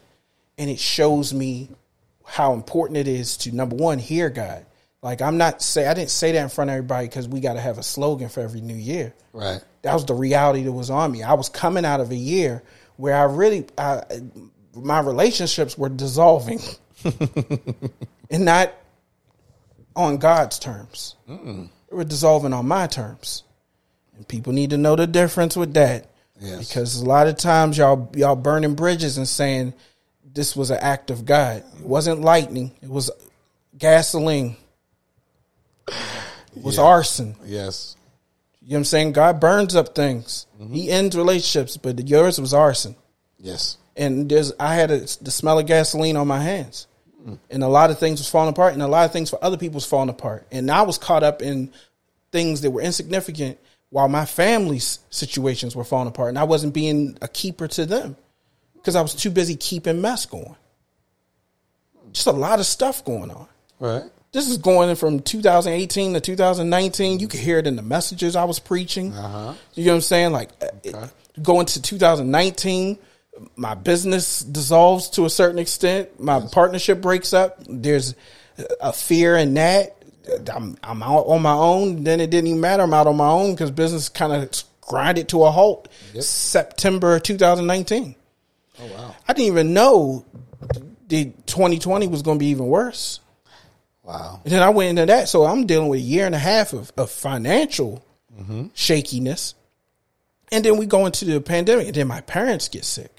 [0.59, 1.69] and it shows me
[2.25, 4.67] how important it is to number one, hear God.
[5.07, 7.53] Like I'm not say I didn't say that in front of everybody because we got
[7.53, 10.91] to have a slogan for every new year right, that was the reality that was
[10.91, 11.23] on me.
[11.23, 12.65] I was coming out of a year
[12.97, 14.03] where I really, I,
[14.75, 16.59] my relationships were dissolving,
[18.33, 18.75] and not
[19.95, 21.15] on God's terms.
[21.29, 23.45] They were dissolving on my terms,
[24.17, 26.11] and people need to know the difference with that.
[26.41, 26.67] Yes.
[26.67, 29.73] Because a lot of times y'all y'all burning bridges and saying
[30.25, 31.63] this was an act of God.
[31.79, 32.73] It wasn't lightning.
[32.83, 33.09] It was
[33.79, 34.57] gasoline.
[36.63, 36.83] Was Yeah.
[36.85, 37.37] arson.
[37.45, 37.97] yes,
[38.63, 39.13] You know what I'm saying?
[39.13, 40.47] God burns up things.
[40.61, 40.75] Mm-hmm.
[40.75, 42.97] He ends relationships, but yours was arson.
[43.39, 46.87] yes, And there's I had a, the smell of gasoline on my hands.
[47.25, 47.39] Mm.
[47.51, 49.57] And a lot of things was falling apart and a lot of things for other
[49.57, 50.47] people was falling apart.
[50.51, 51.73] And I was caught up in
[52.33, 53.59] things that were insignificant
[53.91, 58.17] while my family's situations were falling apart and I wasn't being a keeper to them
[58.75, 60.57] because I was too busy keeping mess going.
[62.13, 63.47] Just a lot of stuff going on
[63.81, 64.05] right,
[64.37, 67.21] this is going from 2018 to 2019.
[67.21, 69.15] You could hear it in the messages I was preaching.
[69.15, 69.55] Uh-huh.
[69.73, 70.33] You know what I'm saying?
[70.33, 70.95] Like uh, it-
[71.43, 72.99] going to 2019,
[73.57, 76.21] my business dissolves to a certain extent.
[76.21, 77.57] My partnership breaks up.
[77.67, 78.15] There's
[78.79, 79.97] a fear in that.
[80.53, 82.05] I'm I'm out on my own.
[82.05, 82.83] Then it didn't even matter.
[82.83, 84.51] I'm out on my own because business kind of
[84.83, 85.89] grinded to a halt.
[86.21, 88.15] September 2019.
[88.81, 90.27] oh wow, I didn't even know
[91.09, 93.21] the 2020 was going to be even worse.
[94.07, 95.29] Wow, And then I went into that.
[95.29, 98.05] So I'm dealing with a year and a half of, of financial
[98.39, 98.67] mm-hmm.
[98.73, 99.55] shakiness.
[100.53, 101.89] And then we go into the pandemic.
[101.89, 103.11] And then my parents get sick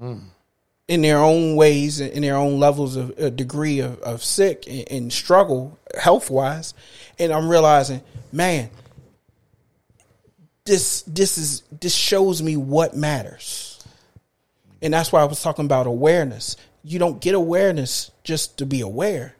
[0.00, 0.20] mm.
[0.88, 4.90] in their own ways, in their own levels of a degree of, of sick and,
[4.90, 6.74] and struggle health wise.
[7.18, 8.70] And I'm realizing, man,
[10.64, 13.84] this this is this shows me what matters.
[14.80, 16.56] And that's why I was talking about awareness.
[16.82, 19.36] You don't get awareness just to be aware.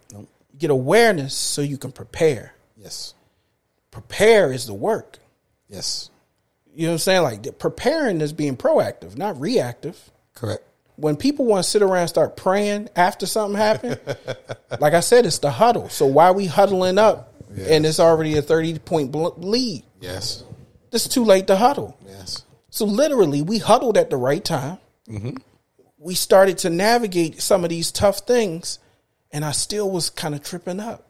[0.63, 2.55] Get awareness so you can prepare.
[2.77, 3.15] yes,
[3.91, 5.19] Prepare is the work.
[5.69, 6.09] yes,
[6.73, 7.23] You know what I'm saying?
[7.25, 9.99] Like preparing is being proactive, not reactive.
[10.35, 10.63] correct,
[10.95, 13.99] When people want to sit around and start praying after something happened,
[14.81, 15.89] like I said, it's the huddle.
[15.89, 19.13] So why we huddling up and it's already a 30 point
[19.45, 19.83] lead?
[20.01, 20.45] yes,
[20.93, 21.99] It's too late to huddle.
[22.07, 24.79] yes, So literally, we huddled at the right time.
[25.09, 25.39] Mm-hmm.
[25.99, 28.79] We started to navigate some of these tough things,
[29.33, 31.07] and I still was kind of tripping up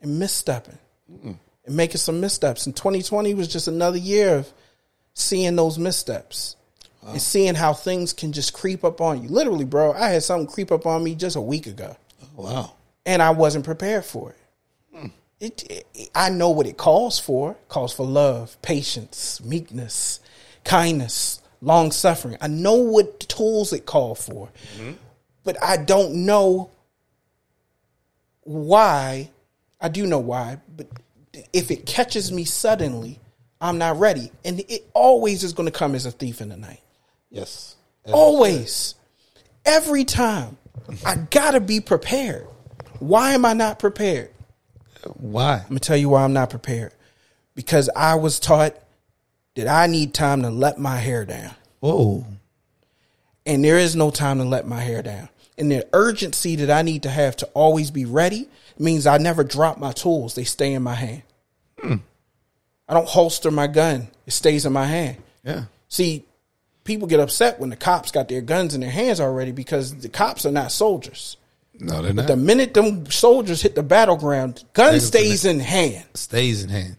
[0.00, 1.38] and misstepping and
[1.76, 2.66] making some missteps.
[2.66, 4.52] And 2020 was just another year of
[5.14, 6.56] seeing those missteps
[7.06, 9.28] and seeing how things can just creep up on you.
[9.28, 12.72] Literally, bro, I had something creep up on me just a week ago, oh, wow,
[13.06, 14.36] and I wasn't prepared for it.
[14.94, 15.06] Hmm.
[15.40, 17.52] It, it, I know what it calls for.
[17.52, 20.20] It calls for love, patience, meekness,
[20.64, 22.36] kindness, long suffering.
[22.40, 24.92] I know what tools it call for, mm-hmm.
[25.42, 26.70] but I don't know
[28.50, 29.30] why.
[29.80, 30.88] I do know why, but
[31.52, 33.20] if it catches me suddenly,
[33.60, 36.56] I'm not ready, and it always is going to come as a thief in the
[36.56, 36.80] night.
[37.30, 37.76] yes,
[38.12, 38.94] Always.
[39.64, 40.56] Every time.
[41.04, 42.46] I gotta be prepared.
[42.98, 44.30] Why am I not prepared?
[45.14, 45.58] Why?
[45.58, 46.92] I'm gonna tell you why I'm not prepared.
[47.54, 48.74] Because I was taught
[49.54, 51.54] that I need time to let my hair down.
[51.80, 52.26] Whoa,
[53.46, 55.28] And there is no time to let my hair down.
[55.60, 59.44] And the urgency that I need to have to always be ready means I never
[59.44, 60.34] drop my tools.
[60.34, 61.22] They stay in my hand.
[61.78, 61.96] Hmm.
[62.88, 64.08] I don't holster my gun.
[64.26, 65.18] It stays in my hand.
[65.44, 66.24] yeah, See,
[66.84, 70.08] people get upset when the cops got their guns in their hands already because the
[70.08, 71.36] cops are not soldiers.
[71.78, 72.26] no, they're not.
[72.26, 76.04] The minute them soldiers hit the battleground, gun Niggas stays in hand.
[76.14, 76.96] Stays in hand.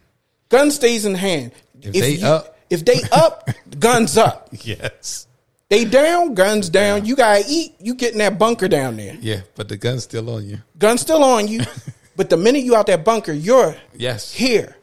[0.50, 1.52] Gun stays in hand.
[1.82, 2.58] If they up.
[2.70, 4.50] if they up, guns up.
[4.52, 5.28] Yes.
[5.72, 7.06] They down, guns down.
[7.06, 7.76] You gotta eat.
[7.80, 9.16] You get in that bunker down there.
[9.22, 10.58] Yeah, but the gun's still on you.
[10.78, 11.62] Gun's still on you,
[12.18, 14.34] But the minute you out that bunker, you're Yes.
[14.34, 14.76] here.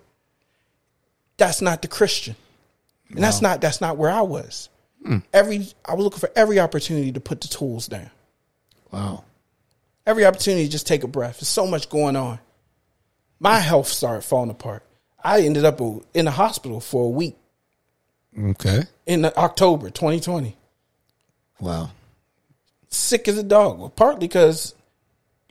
[1.37, 2.37] That's not the Christian.
[3.11, 4.71] And that's not that's not where I was.
[5.05, 5.19] Hmm.
[5.33, 8.11] Every I was looking for every opportunity to put the tools down.
[8.91, 9.25] Wow.
[10.07, 11.35] Every opportunity to just take a breath.
[11.41, 12.39] There's so much going on.
[13.41, 14.83] My health started falling apart.
[15.23, 15.81] I ended up
[16.15, 17.37] in the hospital for a week
[18.39, 18.85] Okay.
[19.05, 20.57] in October 2020.
[21.61, 21.91] Wow.
[22.89, 23.79] Sick as a dog.
[23.79, 24.75] Well, partly because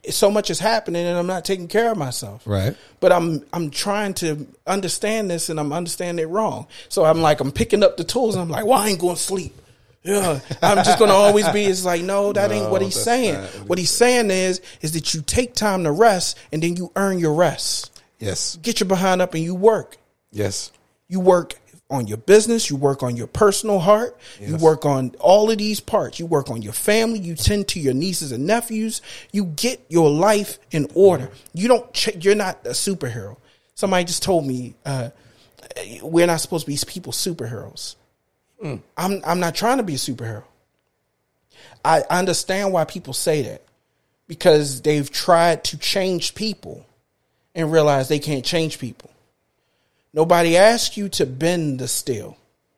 [0.10, 2.44] so much is happening and I'm not taking care of myself.
[2.46, 2.76] Right.
[3.00, 6.68] But I'm I'm trying to understand this and I'm understanding it wrong.
[6.90, 9.16] So I'm like I'm picking up the tools and I'm like, well, I ain't going
[9.16, 9.56] to sleep.
[10.04, 11.66] Yeah, I'm just going to always be.
[11.66, 13.36] It's like no, that ain't what he's saying.
[13.36, 16.92] what What he's saying is is that you take time to rest and then you
[16.96, 17.92] earn your rest.
[18.20, 18.58] Yes.
[18.62, 19.98] Get your behind up and you work.
[20.32, 20.72] Yes.
[21.10, 21.56] You work
[21.90, 25.80] on your business, you work on your personal heart, you work on all of these
[25.80, 26.20] parts.
[26.20, 29.02] You work on your family, you tend to your nieces and nephews.
[29.32, 31.30] You get your life in order.
[31.54, 33.38] You don't ch- you're not a superhero.
[33.76, 35.10] Somebody just told me uh,
[36.02, 37.96] we're not supposed to be people superheroes.
[38.98, 40.44] I'm I'm not trying to be a superhero.
[41.86, 43.62] I understand why people say that
[44.28, 46.86] because they've tried to change people
[47.56, 49.10] and realize they can't change people.
[50.18, 52.36] Nobody asked you to bend the steel.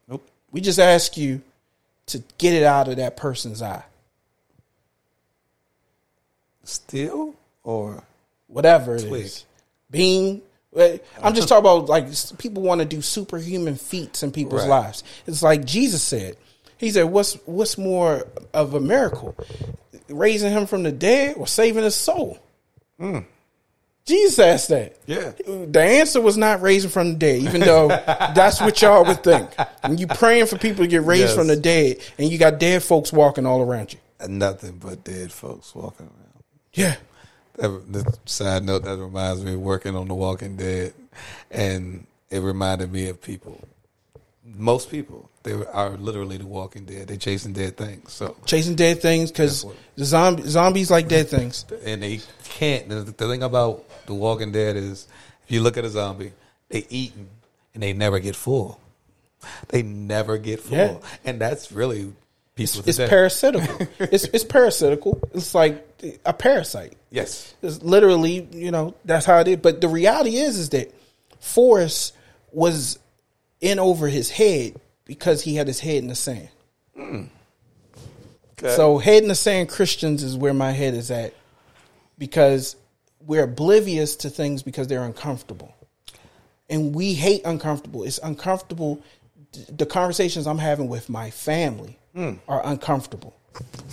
[0.10, 0.28] Nope.
[0.52, 1.42] We just ask you
[2.08, 3.86] to get it out of that person's eye.
[6.66, 8.04] Steel or
[8.48, 9.08] Whatever it is.
[9.08, 9.32] Twig.
[9.90, 10.42] Being
[10.76, 12.08] eh, I'm just talking about like
[12.40, 14.70] people want to do superhuman feats in people's Right.
[14.82, 15.04] lives.
[15.26, 16.36] It's like Jesus said.
[16.78, 19.36] He said, "What's what's more of a miracle,
[20.10, 22.40] raising him from the dead or saving his soul?"
[24.06, 24.98] Jesus asked that.
[25.06, 25.32] Yeah.
[25.46, 29.50] The answer was not raising from the dead, even though that's what y'all would think.
[29.84, 31.36] And you praying for people to get raised Yes.
[31.36, 34.00] from the dead, and you got dead folks walking all around you.
[34.28, 36.44] nothing but dead folks walking around.
[36.74, 36.96] Yeah.
[37.58, 40.94] That, side note that reminds me of working on The Walking Dead,
[41.52, 43.60] and it reminded me of people.
[44.46, 47.08] Most people they are literally the Walking Dead.
[47.08, 48.12] They're chasing dead things.
[48.14, 51.66] So Chasing dead things because That's the zombie, zombies like dead things.
[51.86, 52.90] and they can't.
[52.90, 55.08] The thing about The Walking Dead is,
[55.46, 56.34] if you look at a zombie,
[56.70, 57.30] they eating
[57.76, 58.80] and they never get full.
[59.68, 60.98] They never get full, Yeah.
[61.24, 62.12] and that's really.
[62.58, 63.08] It's today.
[63.08, 63.88] parasitical.
[64.00, 65.22] it's it's parasitical.
[65.34, 65.88] It's like
[66.26, 66.98] a parasite.
[67.12, 69.58] Yes, It's literally, you know, that's how it is.
[69.58, 70.92] But the reality is, is that
[71.40, 72.14] Forrest
[72.52, 73.00] was
[73.62, 74.74] in over his head
[75.06, 76.50] because he had his head in the sand.
[76.98, 78.76] Okay.
[78.76, 81.34] So head in the sand Christians is where my head is at
[82.18, 82.76] because
[83.30, 85.76] we're oblivious to things because they're uncomfortable.
[86.68, 88.04] And we hate uncomfortable.
[88.04, 89.04] It's uncomfortable.
[89.70, 92.00] The conversations I'm having with my family
[92.48, 93.36] are uncomfortable.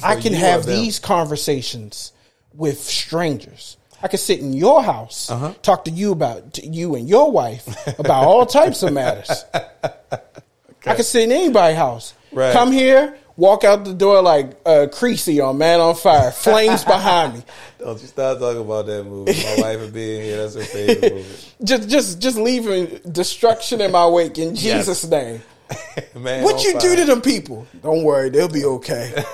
[0.02, 2.12] I can have these conversations
[2.54, 3.76] with strangers.
[4.02, 7.66] I can sit in your house, talk to you about to you and your wife
[7.98, 9.44] about all types of matters.
[9.54, 12.14] I can sit in anybody's house.
[12.32, 12.54] Right.
[12.54, 17.34] Come here, walk out the door like uh, Creasy on Man on Fire, flames behind
[17.34, 17.42] me.
[17.78, 19.32] don't you start talking about that movie.
[19.32, 20.36] My wife would be here.
[20.38, 21.36] That's her favorite movie.
[21.64, 25.40] Just, just, just leaving destruction in my wake in Jesus' name.
[26.14, 27.66] Man, What you do to them people?
[27.82, 29.24] Don't worry, they'll be okay.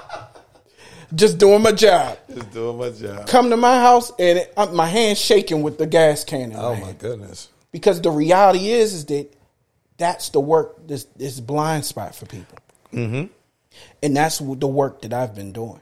[1.14, 2.18] just doing my job.
[2.34, 3.26] Just doing my job.
[3.28, 6.52] Come to my house and it, uh, my hand's shaking with the gas can.
[6.56, 7.48] Oh my my goodness.
[7.70, 9.30] Because the reality is, is that
[9.98, 10.86] that's the work.
[10.86, 12.58] This this blind spot for people,
[12.92, 13.26] mm-hmm.
[14.02, 15.80] and that's the work that I've been doing.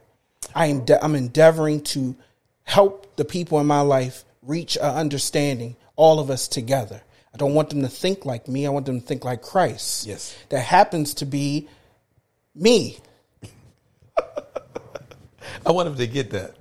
[0.54, 2.16] I am de- I'm endeavoring to
[2.64, 5.76] help the people in my life reach an understanding.
[5.96, 7.00] All of us together.
[7.32, 8.66] I don't want them to think like me.
[8.66, 10.06] I want them to think like Christ.
[10.06, 10.36] Yes.
[10.48, 11.68] that happens to be
[12.54, 12.98] me.
[15.66, 16.56] I want them to get that.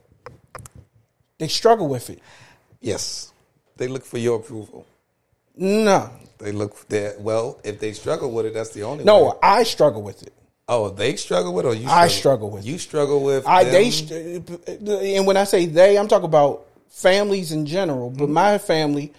[1.39, 2.19] They struggle with it.
[2.79, 3.33] Yes.
[3.77, 4.85] They look for your approval.
[5.55, 6.09] No,
[6.43, 7.19] They look that.
[7.21, 9.05] Well, if they struggle with it, that's the only way.
[9.05, 10.33] no, I struggle with it.
[10.67, 13.73] Oh, they struggle with it or you I struggle with You struggle with I them?
[13.73, 18.09] they and when I say they, I'm talking about families in general.
[18.09, 18.33] But Mm-hmm.
[18.33, 19.11] my family,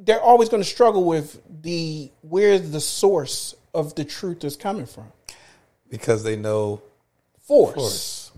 [0.00, 4.86] they're always going to struggle with the where the source of the truth is coming
[4.86, 5.06] from.
[5.88, 6.82] because they know
[7.40, 7.74] Force.
[7.74, 8.32] force.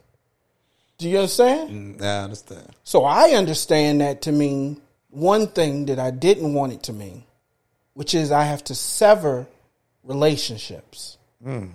[0.98, 1.98] Do you understand?
[1.98, 2.68] Mm, I understand.
[2.84, 4.80] So I understand that to mean
[5.10, 7.24] one thing that I didn't want it to mean,
[7.96, 9.46] which is I have to sever
[10.04, 11.68] relationships hmm.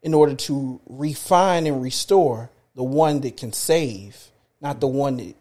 [0.00, 4.28] in order to refine and restore the one that can save,
[4.60, 5.34] not the one that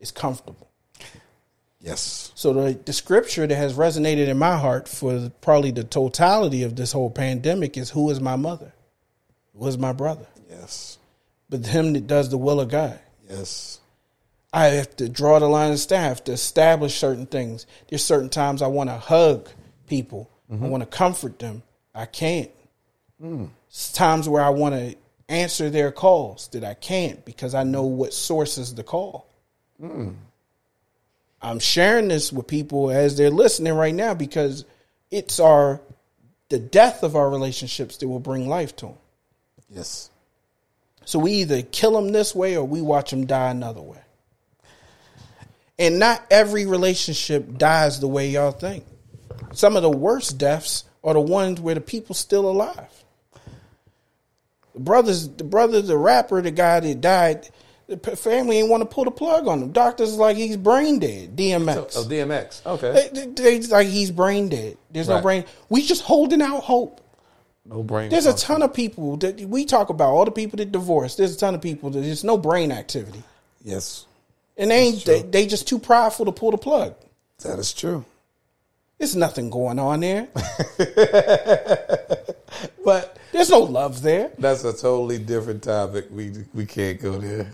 [0.00, 0.70] is comfortable.
[1.82, 2.32] Yes.
[2.34, 6.74] So the, the scripture that has resonated in my heart for probably the totality of
[6.74, 8.72] this whole pandemic is who is my mother?
[9.54, 10.26] Who is my brother?
[10.48, 10.96] Yes.
[11.50, 12.98] But him that does the will of God.
[13.28, 13.80] Yes.
[14.52, 17.66] I have to draw the line of staff to establish certain things.
[17.88, 19.48] There's certain times I want to hug
[19.86, 20.28] people.
[20.50, 20.68] I mm-hmm.
[20.68, 21.62] want to comfort them.
[21.94, 22.50] I can't.
[23.22, 23.50] Mm.
[23.68, 24.96] It's times where I want to
[25.28, 29.28] answer their calls that I can't because I know what source is the call.
[29.80, 30.14] Mm.
[31.42, 34.64] I'm sharing this with people as they're listening right now because
[35.10, 35.80] it's our
[36.48, 38.96] the death of our relationships that will bring life to them.
[39.70, 40.10] Yes.
[41.04, 44.00] So we either kill them this way or we watch them die another way.
[45.80, 48.84] And not every relationship dies the way y'all think.
[49.52, 53.04] Some of the worst deaths are the ones where the people still alive.
[54.74, 57.48] The brothers, the brother, the rapper, the guy that died,
[57.88, 59.72] the family ain't want to pull the plug on him.
[59.72, 61.34] Doctors like he's brain dead.
[61.34, 61.96] DMX.
[61.96, 62.66] Oh, DMX.
[62.66, 63.10] Okay.
[63.12, 64.76] They, they, they like he's brain dead.
[64.90, 65.44] There's no brain.
[65.70, 67.00] We just holding out hope.
[67.64, 68.10] No brain.
[68.10, 70.10] There's a ton of people that we talk about.
[70.10, 71.18] All the people that divorced.
[71.18, 73.22] There's a ton of people that there's no brain activity,
[73.62, 74.06] Yes,
[74.60, 76.94] and they ain't they, they just too prideful to pull the plug.
[77.42, 78.04] that is true.
[78.98, 80.28] There's nothing going on there.
[82.84, 84.32] But There's no love there.
[84.38, 86.06] that's a totally different topic.
[86.10, 87.52] We we can't go there.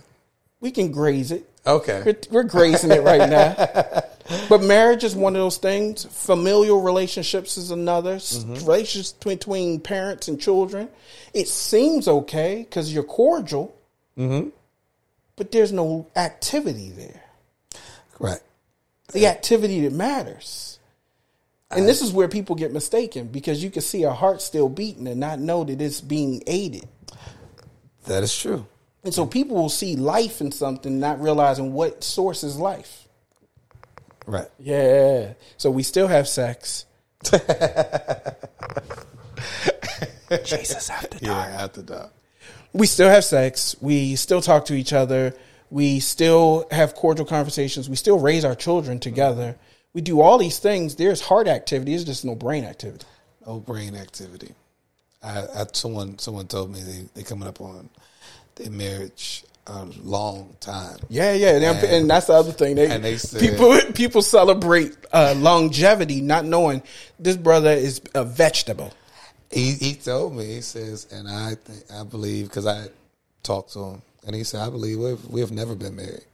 [0.60, 1.48] We can graze it.
[1.66, 2.02] Okay.
[2.06, 4.02] We're, we're grazing it right now.
[4.48, 6.04] But marriage is one of those things.
[6.04, 8.14] Familial relationships is another.
[8.14, 8.54] S- mm-hmm.
[8.54, 10.88] Relationships between, between parents and children.
[11.32, 13.76] It seems okay because you're cordial,
[14.18, 14.48] mm-hmm.
[15.36, 17.22] But there's no activity there.
[18.18, 18.40] Right.
[19.12, 20.78] The activity that matters.
[21.70, 25.06] And this is where people get mistaken because you can see a heart still beating
[25.08, 26.88] and not know that it's being aided.
[28.04, 28.66] That is true.
[29.04, 33.06] And so people will see life in something, not realizing what source is life.
[34.26, 34.48] Right.
[34.58, 35.34] Yeah.
[35.56, 36.86] So we still have sex.
[40.44, 41.36] Jesus after Yeah.
[41.36, 42.10] After that.
[42.72, 43.74] We still have sex.
[43.80, 45.34] We still talk to each other.
[45.70, 47.88] We still have cordial conversations.
[47.88, 49.56] We still raise our children together.
[49.94, 50.94] We do all these things.
[50.96, 51.92] There's heart activity.
[51.92, 53.06] There's just no brain activity.
[53.46, 54.54] No brain activity.
[55.22, 57.88] I, I someone someone told me they they coming up on
[58.56, 60.98] their marriage a long time.
[61.08, 62.76] Yeah, yeah, and, And- and that's the other thing.
[62.76, 66.82] They, and they said- people people celebrate uh, longevity, not knowing
[67.18, 68.92] this brother is a vegetable.
[69.50, 72.88] He he told me he says, and I think I believe because I
[73.42, 76.26] talked to him, and he said I believe we've we've never been married.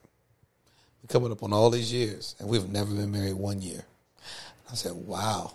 [1.02, 3.84] We're coming up on all these years, and we've never been married one year.
[4.70, 5.52] I said, wow.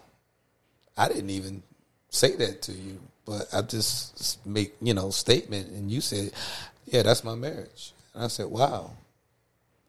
[0.98, 1.64] I didn't even
[2.10, 6.32] say that to you, but I just make you know statement, and you said,
[6.86, 7.94] yeah, that's my marriage.
[8.14, 8.92] And I said, wow,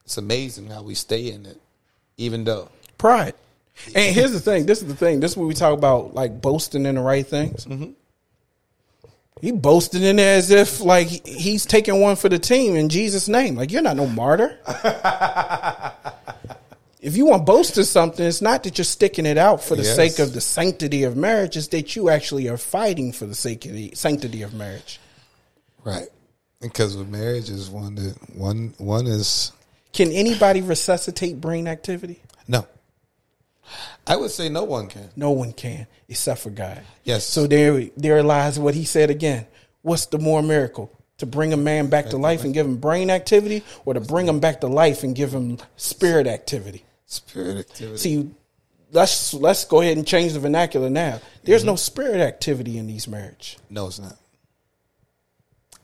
[0.05, 1.61] it's amazing how we stay in it,
[2.17, 2.69] even though.
[2.97, 3.35] Pride.
[3.95, 4.67] And here's the thing.
[4.67, 5.21] This is the thing.
[5.21, 7.65] This is what we talk about, like boasting in the right things.
[7.65, 7.93] Mm-hmm.
[9.41, 13.29] He boasted in there as if like he's taking one for the team in Jesus'
[13.29, 13.55] name.
[13.55, 14.59] Like you're not no martyr.
[17.01, 19.77] if you want to boast of something, it's not that you're sticking it out for
[19.77, 19.95] the Yes.
[19.95, 21.57] sake of the sanctity of marriage.
[21.57, 24.99] It's that you actually are fighting for the sake of the sanctity of marriage.
[25.85, 26.09] Right.
[26.61, 29.53] Because with marriage is one that one one is
[29.93, 32.21] Can anybody resuscitate brain activity?
[32.49, 32.67] no.
[34.07, 35.11] I would say no one can.
[35.17, 36.81] No one can except for God.
[37.05, 37.25] Yes.
[37.25, 39.47] So there, there lies what he said again.
[39.83, 40.93] What's the more miracle?
[41.19, 44.29] To bring a man back to life and give him brain activity, or to bring
[44.29, 46.85] him back to life and give him spirit activity?
[47.07, 47.97] Spirit activity.
[47.97, 48.31] See,
[48.93, 51.21] let's let's go ahead and change the vernacular now.
[51.43, 51.71] There's mm-hmm.
[51.71, 53.59] no spirit activity in these marriage.
[53.69, 54.17] no, it's not.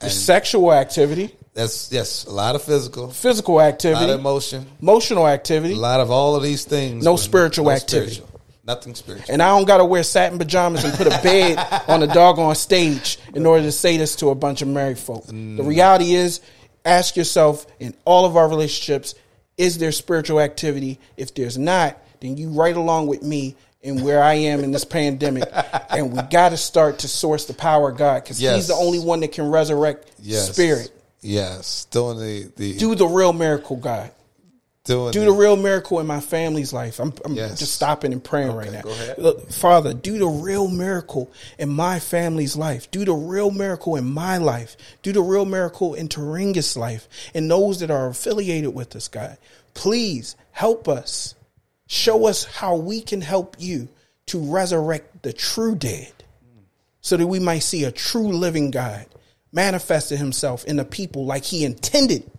[0.01, 5.27] Sexual activity, That's yes, a lot of physical, physical a lot activity, of emotion, emotional
[5.27, 7.03] activity, a lot of all of these things.
[7.03, 8.15] No spiritual activity.
[8.15, 8.41] spiritual.
[8.67, 9.31] Nothing spiritual.
[9.31, 12.55] and I don't got to wear satin pajamas and put a bed on a doggone
[12.55, 15.27] stage in order to say this to a bunch of married folk.
[15.27, 15.67] The mm.
[15.67, 16.41] reality is,
[16.83, 19.15] ask yourself in all of our relationships,
[19.57, 20.99] is there spiritual activity?
[21.15, 24.83] If there's not, then you right along with me in where I am in this
[24.85, 25.43] pandemic,
[25.89, 28.55] and we got to start to source the power of God because Yes.
[28.55, 30.51] He's the only one that can resurrect yes.
[30.51, 30.91] spirit.
[31.21, 31.85] Yes.
[31.91, 34.11] Doing the the Do the real miracle, God.
[34.83, 36.99] doing Do the real miracle in my family's life.
[36.99, 37.57] I'm, I'm Yes.
[37.57, 38.81] just stopping and praying right now.
[39.17, 42.91] Look, Father, do the real miracle in my family's life.
[42.91, 44.77] Do the real miracle in my life.
[45.01, 49.37] Do the real miracle in Taringa's life and those that are affiliated with us, God.
[49.73, 51.33] Please help us.
[51.87, 53.87] Show us how we can help you
[54.27, 56.11] to resurrect the true dead
[57.01, 59.05] so that we might see a true living God
[59.51, 62.29] manifested himself in the people like he intended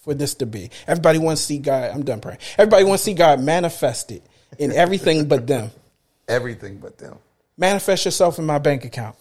[0.00, 0.70] for this to be.
[0.86, 1.90] Everybody wants to see God.
[1.92, 2.38] I'm done praying.
[2.58, 4.22] Everybody wants to see God manifested
[4.58, 5.70] in everything but them.
[6.28, 7.18] everything but them.
[7.58, 9.16] Manifest yourself in my bank account.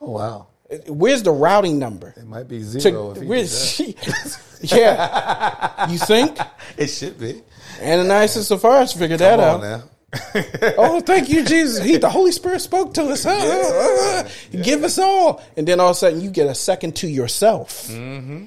[0.00, 0.46] Oh wow.
[0.86, 2.12] Where's the routing number?
[2.16, 3.10] It might be To- zero.
[3.12, 4.38] if he where's that.
[4.62, 6.38] yeah, you think?
[6.76, 7.42] It should be.
[7.80, 9.60] Ananias and Sapphira figured that Come out.
[9.62, 9.82] now.
[10.78, 11.84] Oh, thank you, Jesus.
[11.84, 13.24] He, the Holy Spirit spoke to us.
[13.28, 14.26] Huh?
[14.62, 15.42] Give us all.
[15.56, 17.88] And then all of a sudden, you get a second to yourself.
[17.88, 18.46] Mm-hmm.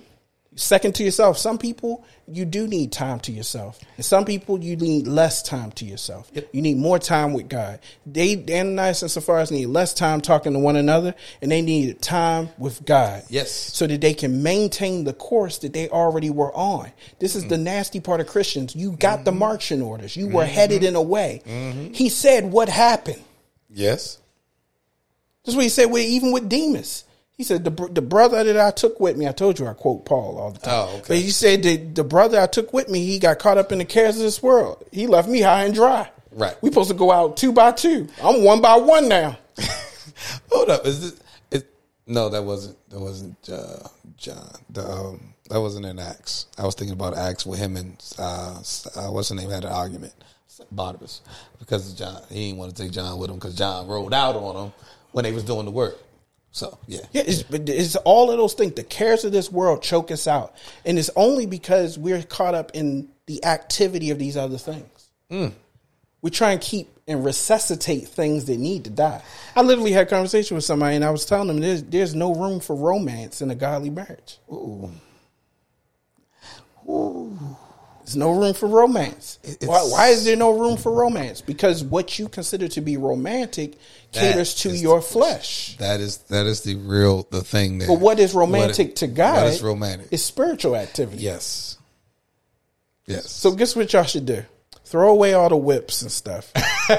[0.61, 1.39] Second to yourself.
[1.39, 3.79] Some people, you do need time to yourself.
[3.97, 6.31] And some people, you need less time to yourself.
[6.51, 7.79] You need more time with God.
[8.05, 12.49] They, Ananias and Sapphira need less time talking to one another, and they need time
[12.59, 13.23] with God.
[13.27, 13.51] Yes.
[13.51, 16.91] So that they can maintain the course that they already were on.
[17.17, 17.63] This is the mm.
[17.63, 18.75] nasty part of Christians.
[18.75, 19.39] You got the mm-hmm.
[19.39, 20.15] marching orders.
[20.15, 20.53] You were mm-hmm.
[20.53, 21.41] headed in a way.
[21.47, 21.93] Mm-hmm.
[21.93, 23.23] He said, What happened?
[23.67, 24.19] Yes.
[25.43, 27.05] That's what he said with even with Demas.
[27.41, 29.27] He said the the brother that I took with me.
[29.27, 30.73] I told you I quote Paul all the time.
[30.75, 31.05] Oh, okay.
[31.07, 33.79] But he said that the brother I took with me, he got caught up in
[33.79, 34.85] the cares of this world.
[34.91, 36.07] He left me high and dry.
[36.31, 36.55] Right.
[36.61, 38.07] We supposed to go out two by two.
[38.21, 39.39] I'm one by one now.
[40.51, 40.85] Hold up.
[40.85, 41.19] Is this?
[41.49, 41.63] Is,
[42.05, 42.77] no, that wasn't.
[42.91, 43.87] That wasn't uh,
[44.17, 44.51] John.
[44.69, 46.45] The, um, that wasn't in Acts.
[46.59, 48.61] I was thinking about Acts with him and uh,
[48.95, 50.13] uh, what's the name had an argument.
[50.71, 51.21] Barnabas
[51.57, 54.67] because John he didn't want to take John with him because John rolled out on
[54.67, 54.73] him
[55.11, 55.97] when they was doing the work.
[56.51, 58.73] So yeah, Yeah, it's, it's all of those things.
[58.73, 60.53] The cares of this world choke us out,
[60.85, 65.09] and it's only because we're caught up in the activity of these other things.
[65.29, 65.47] Hmm.
[66.21, 69.21] We try and keep and resuscitate things that need to die.
[69.55, 72.35] I literally had a conversation with somebody, and I was telling them there's there's no
[72.35, 74.37] room for romance in a godly marriage.
[78.11, 79.39] There's no room for romance.
[79.61, 81.39] Why, why is there no room for romance?
[81.39, 83.75] Because what you consider to be romantic
[84.11, 85.77] caters to your the- flesh.
[85.77, 87.77] that is that is the real the thing.
[87.77, 87.87] There.
[87.87, 89.35] But what is romantic What- to God?
[89.43, 90.07] What is romantic?
[90.11, 91.23] It's spiritual activity.
[91.23, 91.77] yes,
[93.05, 93.31] yes.
[93.31, 94.43] So guess what y'all should do?
[94.83, 96.51] Throw away all the whips and stuff.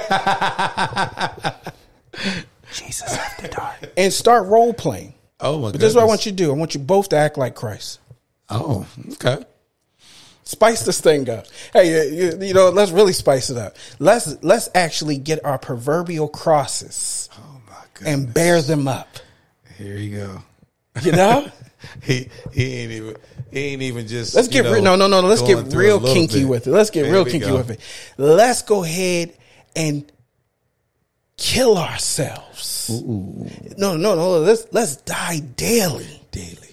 [2.73, 3.93] Jesus after dark.
[3.99, 5.13] and start role playing.
[5.41, 5.73] oh my god.
[5.73, 6.51] But god, this is what I want you to do.
[6.51, 8.01] I want you both to act like Christ.
[8.49, 9.45] Oh, okay.
[10.45, 11.47] Spice this thing up.
[11.73, 13.77] Hey, you, you know, let's really spice it up.
[13.99, 19.09] Let's let's actually get our proverbial crosses Oh my and bear them up.
[19.77, 20.43] Here you go.
[21.03, 21.51] You know?
[22.03, 23.17] he he ain't even
[23.51, 24.35] he ain't even just.
[24.35, 25.21] Let's get re- no no no.
[25.21, 26.49] Let's get real kinky bit.
[26.49, 26.71] with it.
[26.71, 27.57] Let's get There real kinky go.
[27.57, 27.81] with it.
[28.17, 29.35] Let's go ahead
[29.77, 30.11] and
[31.37, 32.91] kill ourselves.
[32.91, 34.39] No no no.
[34.41, 36.21] Let's let's die daily.
[36.31, 36.72] daily.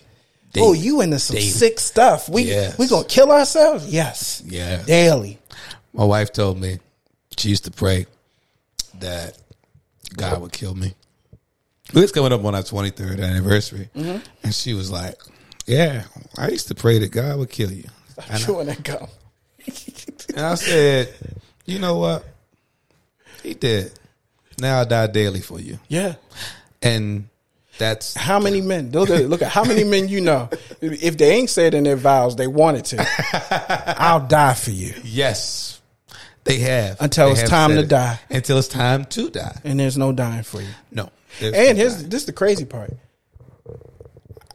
[0.58, 1.48] Oh, you into some Daily.
[1.48, 2.28] sick stuff.
[2.30, 2.78] We Yes.
[2.78, 3.88] we gonna kill ourselves?
[3.88, 4.42] Yes.
[4.46, 4.82] Yeah.
[4.84, 5.40] Daily.
[5.94, 6.80] My wife told me
[7.38, 8.08] she used to pray
[9.00, 9.38] that
[10.16, 10.94] God would kill me.
[11.94, 13.90] It was coming up on our 23rd anniversary.
[13.96, 14.18] Mm-hmm.
[14.44, 15.16] And she was like,
[15.66, 16.04] Yeah,
[16.38, 17.86] I used to pray that God would kill you.
[18.18, 19.08] And I, Chewing that gum.
[20.36, 21.14] and I said,
[21.66, 22.26] You know what?
[23.44, 23.92] He did.
[24.60, 25.80] Now I die daily for you.
[25.88, 26.16] Yeah.
[26.82, 27.30] And
[27.80, 28.92] that's How many men?
[28.92, 30.50] Look at, look at how many men you know.
[30.82, 33.08] If they ain't said in their vows they wanted to,
[34.00, 34.94] I'll die for you.
[35.04, 35.82] yes,
[36.44, 36.98] they have.
[37.02, 37.88] Until They it's have time to it.
[37.90, 38.20] die.
[38.30, 39.60] Until it's time to die.
[39.64, 40.68] And there's no dying for you.
[40.92, 41.10] No.
[41.42, 42.10] And no here's dying.
[42.10, 42.94] this is the crazy part.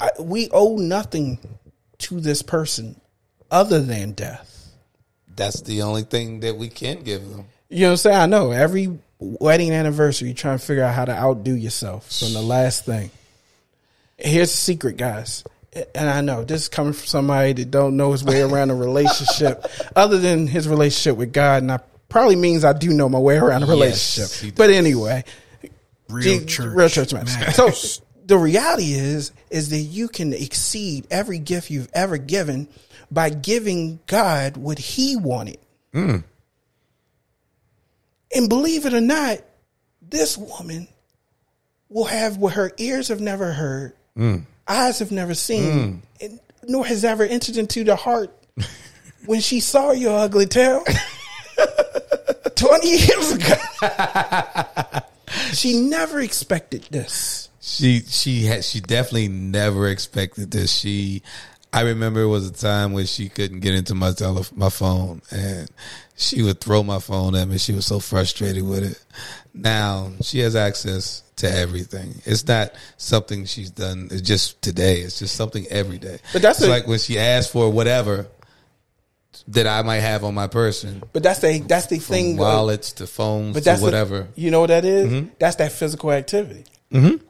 [0.01, 1.39] I, we owe nothing
[1.99, 3.01] to this person
[3.51, 4.69] other than death.
[5.37, 7.47] that's the only thing that we can give them.
[7.69, 8.17] You know what I'm saying?
[8.19, 12.33] I know every wedding anniversary, you try and figure out how to outdo yourself from
[12.33, 13.11] the last thing.
[14.19, 15.45] Here's the secret, guys.
[15.95, 18.75] And I know this is coming from somebody that don't know his way around a
[18.77, 19.65] relationship,
[19.97, 23.37] other than his relationship with God, and I probably means I do know my way
[23.39, 24.29] around a relationship.
[24.41, 24.53] does.
[24.53, 25.25] But anyway,
[26.09, 26.75] Real G- church.
[26.77, 27.25] real church man.
[27.25, 27.53] man.
[27.53, 27.71] So
[28.27, 32.69] the reality is, is that you can exceed every gift you've ever given
[33.11, 35.59] by giving God what He wanted.
[35.93, 36.23] Mm.
[38.35, 39.39] And believe it or not,
[40.03, 40.89] this woman
[41.89, 44.45] will have what her ears have never heard, Mm.
[44.69, 48.31] eyes have never seen, and nor has ever entered into the heart
[49.27, 50.83] when she saw your ugly tail
[52.55, 53.55] 20 years ago.
[55.53, 57.49] she never expected this.
[57.61, 60.71] She she had she definitely never expected this.
[60.73, 61.23] She
[61.73, 65.23] I remember it was a time when she couldn't get into my tele, my phone
[65.31, 65.69] and
[66.17, 67.59] she would throw my phone at me.
[67.59, 69.05] She was so frustrated with it.
[69.53, 72.15] Now she has access to everything.
[72.25, 75.01] It's not something she's done it's just today.
[75.01, 76.19] It's just something every day.
[76.33, 78.27] But that's It's a- like when she asked for whatever
[79.49, 82.37] that I might have on my person, But that's the that's the from thing.
[82.37, 84.29] wallets to phones but that's the- whatever.
[84.37, 85.27] you know what that is?
[85.41, 86.65] That's that physical activity.
[86.93, 87.21] Mhm.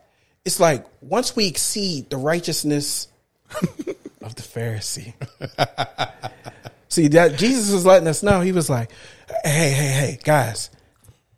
[0.45, 3.09] It's like once we exceed the righteousness
[4.23, 5.15] of the Pharisee.
[6.95, 8.41] See that Jesus was letting us know.
[8.41, 8.93] He was like,
[9.43, 10.71] "Hey, hey, hey, guys,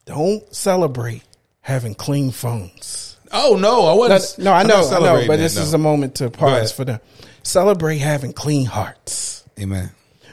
[0.04, 1.22] don't celebrate
[1.62, 3.16] having clean phones.
[3.32, 4.44] Oh no, I wasn't.
[4.44, 5.62] no, I I'm know, I know, but that, this no.
[5.62, 7.00] is a moment to pause for them.
[7.42, 9.92] Celebrate having clean hearts Amen.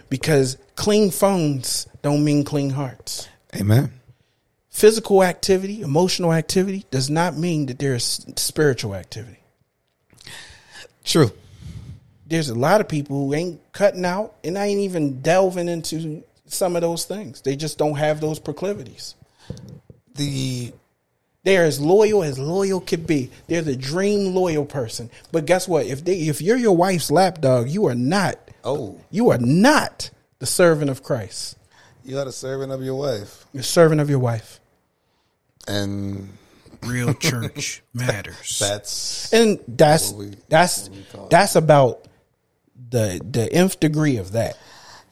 [0.10, 3.30] because clean phones don't mean clean hearts.
[3.56, 3.94] Amen.
[4.72, 9.40] Physical activity, emotional activity does not mean that there's spiritual activity.
[11.06, 11.32] True.
[12.34, 16.76] There's a lot of people who ain't cutting out and ain't even delving into some
[16.76, 17.42] of those things.
[17.42, 19.14] They just don't have those proclivities.
[20.16, 20.74] The
[21.44, 23.30] They're as loyal as loyal could be.
[23.46, 25.12] They're the dream loyal person.
[25.32, 25.86] But guess what?
[25.86, 30.10] If they if you're your wife's lapdog, you are not oh, you are not
[30.40, 31.56] the servant of Christ.
[32.04, 34.60] you are the servant of your wife, You're servant of your wife.
[35.68, 36.30] and
[36.82, 38.58] Real church matters.
[38.58, 41.30] that's And that's What we- that's what we call it.
[41.30, 42.08] that's about
[42.94, 44.58] the the nth degree of that.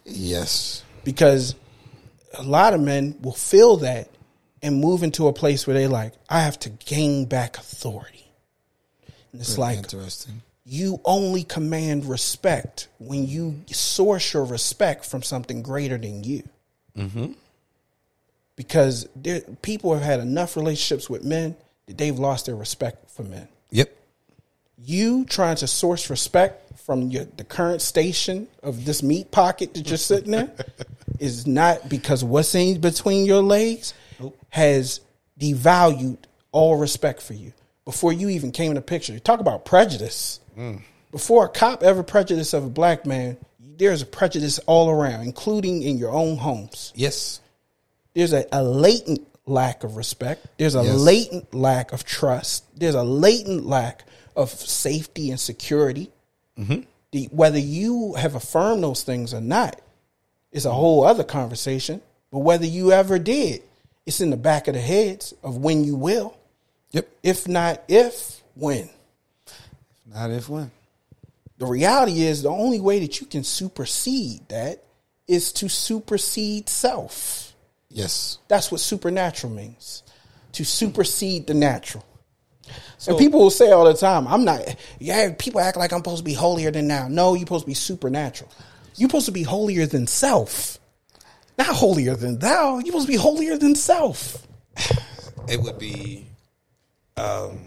[0.05, 0.84] yes.
[1.03, 1.55] Because
[2.36, 4.07] a lot of men will feel that
[4.61, 8.27] and move into a place where they like, I have to gain back authority.
[9.32, 10.43] And it's like interesting.
[10.63, 16.47] you only command respect when you source your respect from something greater than you.
[16.95, 17.32] Mm-hmm.
[18.55, 21.55] Because there, people have had enough relationships with men
[21.88, 23.47] that they've lost their respect for men.
[23.71, 23.95] Yep.
[24.84, 29.88] You trying to source respect from your, the current station of this meat pocket that
[29.88, 30.51] you're sitting in
[31.19, 33.93] is not because what's in between your legs
[34.49, 35.01] has
[35.39, 36.17] devalued
[36.51, 37.53] all respect for you
[37.86, 39.13] before you even came in the picture.
[39.13, 40.39] You Talk about prejudice.
[40.57, 40.82] Mm.
[41.11, 45.84] Before a cop ever prejudiced of a black man, there's a prejudice all around, including
[45.84, 46.91] in your own homes.
[46.95, 47.39] Yes.
[48.13, 50.45] There's a, a latent lack of respect.
[50.57, 50.95] There's a Yes.
[50.99, 52.63] latent lack of trust.
[52.77, 54.05] There's a latent lack
[54.36, 56.09] of safety and security.
[57.11, 59.82] The, whether you have affirmed those things or not
[60.51, 62.01] is a whole other conversation.
[62.32, 63.61] But whether you ever did,
[64.05, 66.38] it's in the back of the heads of when you will.
[66.91, 67.09] Yep.
[67.23, 68.89] If not if, when.
[69.45, 70.71] If not if when.
[71.57, 74.84] The reality is the only way that you can supersede that
[75.27, 77.53] is to supersede self.
[77.89, 78.39] Yes.
[78.47, 80.03] That's what supernatural means.
[80.53, 82.05] To supersede the natural.
[82.97, 84.61] So and people will say all the time, I'm not
[84.99, 87.07] yeah, people act like I'm supposed to be holier than now.
[87.07, 88.51] No, you're supposed to be supernatural.
[88.95, 90.78] You're supposed to be holier than self.
[91.57, 92.78] Not holier than thou.
[92.78, 94.45] You're supposed to be holier than self.
[95.47, 96.28] it would be
[97.17, 97.59] um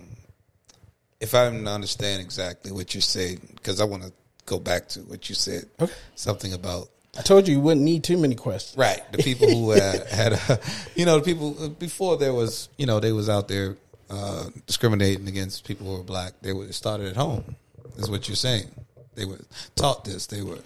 [1.21, 4.13] if I understand exactly what you're saying, because I want to
[4.45, 5.65] go back to what you said.
[5.81, 5.93] Okay.
[6.15, 8.77] Something about I told you you wouldn't need too many questions.
[8.77, 10.57] right the people who had, had uh,
[10.95, 13.77] you know, the people before there was, you know, they was out there
[14.11, 16.33] uh, discriminating against people who were black.
[16.43, 17.57] They were started at home.
[17.97, 18.71] Is what you're saying.
[19.15, 19.39] They were
[19.77, 20.27] taught this.
[20.27, 20.59] They were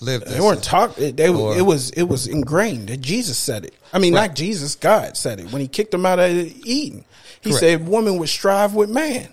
[0.00, 0.26] lived.
[0.26, 0.34] This.
[0.34, 0.98] They weren't taught.
[0.98, 2.88] It, they, Or- it was it was ingrained.
[2.88, 3.74] That Jesus said it.
[3.92, 4.74] I mean, not Jesus.
[4.74, 7.04] God said it when He kicked them out of Eden.
[7.40, 7.60] He Correct.
[7.60, 9.28] said, "Woman would strive with man."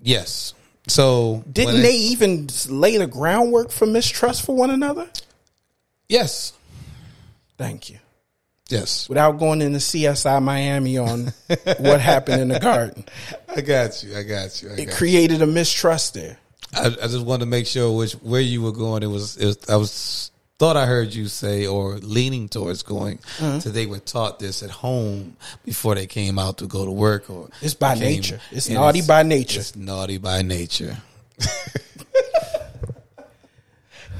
[0.00, 0.54] Yes.
[0.88, 5.08] So Didn't they it- even lay the groundwork for mistrust for one another?
[6.08, 6.52] Yes.
[7.58, 7.98] Thank you.
[8.68, 9.08] Yes.
[9.08, 11.32] Without going into CSI Miami on
[11.78, 13.04] what happened in the garden,
[13.56, 14.14] I got you.
[14.16, 14.68] I got you.
[14.68, 14.92] I it got you.
[14.92, 16.38] created a mistrust there.
[16.74, 19.02] I, I just wanted to make sure which where you were going.
[19.02, 23.20] It was, it was I was thought I heard you say or leaning towards going
[23.40, 23.60] Uh-huh.
[23.60, 27.30] to they were taught this at home before they came out to go to work
[27.30, 28.40] or It's by became- nature.
[28.50, 29.60] It's naughty by nature.
[29.60, 30.98] It's naughty by nature.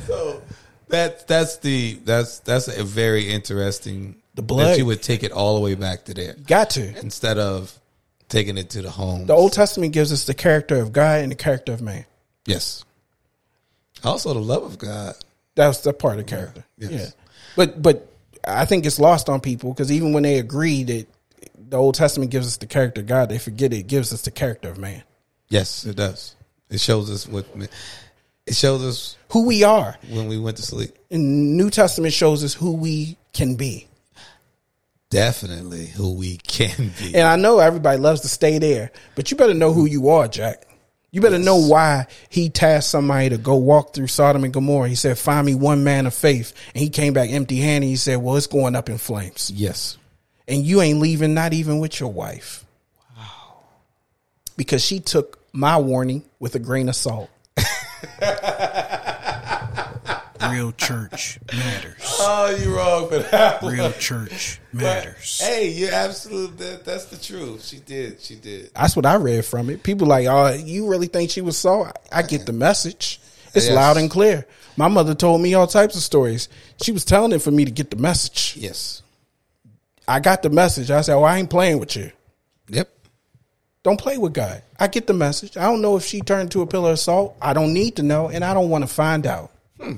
[0.06, 0.40] so
[0.88, 4.66] that that's the that's that's a very interesting The blood.
[4.68, 6.96] that you would take it all the way back to there Got to.
[7.00, 7.76] instead of
[8.28, 9.26] taking it to the home.
[9.26, 12.04] The Old Testament gives us the character of God and the character of man.
[12.46, 12.84] yes.
[14.04, 15.14] Also the love of God.
[15.56, 16.64] That's the part of character.
[16.78, 16.92] Yes.
[16.92, 17.06] Yeah.
[17.56, 18.08] But but
[18.46, 21.06] I think it's lost on people because even when they agree that
[21.68, 24.30] the Old Testament gives us the character of God, they forget it gives us the
[24.30, 25.02] character of man.
[25.48, 26.36] Yes, it does.
[26.70, 27.44] It shows us what
[28.46, 29.96] it shows us Who we are.
[30.08, 30.96] when we went to sleep.
[31.10, 33.87] And New Testament shows us who we can be.
[35.10, 37.14] Definitely who we can be.
[37.14, 40.28] And I know everybody loves to stay there, but you better know who you are,
[40.28, 40.64] Jack.
[41.10, 44.88] You better know why he tasked somebody to go walk through Sodom and Gomorrah.
[44.90, 46.52] He said, Find me one man of faith.
[46.74, 47.86] And he came back empty handed.
[47.86, 49.50] He said, Well, it's going up in flames.
[49.50, 49.96] yes.
[50.46, 52.64] And you ain't leaving, not even with your wife.
[53.16, 53.64] Wow.
[54.56, 57.30] Because she took my warning with a grain of salt.
[60.50, 61.94] Real church matters.
[62.20, 63.62] Oh, you're wrong for that.
[63.62, 65.40] Real church matters.
[65.40, 66.56] Hey, you're absolute.
[66.58, 67.64] That, that's the truth.
[67.64, 68.20] She did.
[68.20, 68.70] She did.
[68.74, 69.82] That's what I read from it.
[69.82, 71.96] People like, oh, you really think she was salt?
[72.12, 73.20] I get the message.
[73.54, 73.74] It's Yes.
[73.74, 74.46] loud and clear.
[74.76, 76.48] My mother told me all types of stories.
[76.82, 78.54] She was telling it for me to get the message.
[78.56, 79.02] Yes.
[80.06, 80.90] I got the message.
[80.90, 82.10] I said, Well, I ain't playing with you.
[82.68, 82.88] Yep.
[83.84, 84.62] Don't play with God.
[84.78, 85.56] I get the message.
[85.56, 87.36] I don't know if she turned to a pillar of salt.
[87.40, 89.50] I don't need to know, and I don't want to find out.
[89.80, 89.94] Hmm.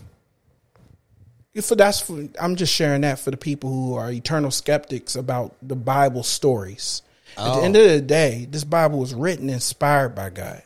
[1.61, 5.55] If that's for, I'm just sharing that for the people who are eternal skeptics about
[5.63, 7.03] the Bible stories.
[7.37, 7.81] At the end oh.
[7.85, 10.63] of the day, this Bible was written inspired by God.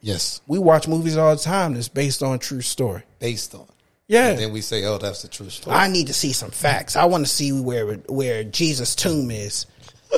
[0.00, 3.02] Yes, We watch movies all the time that's based on true story.
[3.18, 3.66] based on.
[4.06, 4.28] Yeah.
[4.28, 6.94] And then we say, "Oh, that's the true story." I need to see some facts.
[6.94, 9.66] I want to see where where Jesus' tomb is.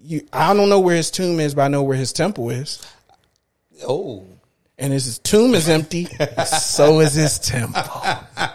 [0.00, 2.80] You, I don't know where his tomb is, but I know where his temple is.
[3.86, 4.24] oh,
[4.78, 6.08] And his tomb is empty,
[6.46, 7.82] so is his temple.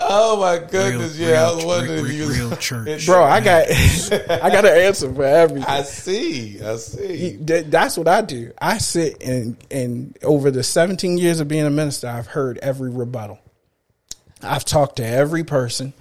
[0.00, 1.18] oh my goodness!
[1.18, 2.06] real, yeah, I was real, wondering.
[2.06, 3.06] if you real, church.
[3.06, 3.66] Bro, I got
[4.30, 5.68] I got an answer for everything.
[5.68, 6.60] I see.
[6.62, 7.36] I see.
[7.36, 8.52] That's what I do.
[8.60, 12.90] I sit and and over the 17 years of being a minister, I've heard every
[12.90, 13.38] rebuttal.
[14.42, 15.92] I've talked to every person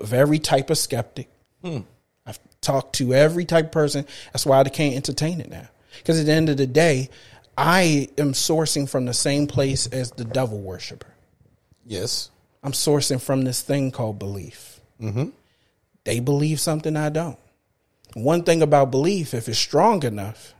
[0.00, 1.28] of every type of skeptic.
[1.62, 1.80] Hmm.
[2.26, 4.06] I've talked to every type of person.
[4.32, 5.68] That's why I can't entertain it now.
[5.98, 7.08] Because at the end of the day,
[7.56, 11.06] I am sourcing from the same place as the devil worshiper.
[11.86, 12.30] Yes.
[12.66, 14.80] I'm sourcing from this thing called belief.
[15.00, 15.28] Mm-hmm.
[16.02, 17.38] They believe something I don't.
[18.14, 20.52] One thing about belief, if it's strong enough,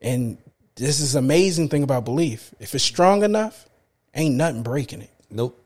[0.00, 0.38] and
[0.76, 3.68] this is amazing thing about belief, if it's strong enough,
[4.14, 5.10] ain't nothing breaking it.
[5.28, 5.62] Nope.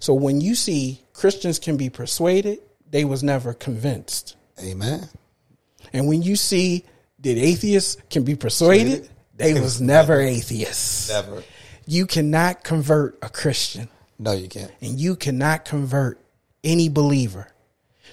[0.00, 2.58] So when you see Christians can be persuaded,
[2.90, 4.34] they was never convinced.
[4.60, 5.08] Amen.
[5.92, 6.84] And when you see
[7.20, 11.10] that atheists can be persuaded, they was never atheists.
[11.10, 11.44] Never.
[11.86, 13.88] You cannot convert a Christian.
[14.18, 14.70] No, you can't.
[14.80, 16.18] and you cannot convert
[16.62, 17.48] any believer.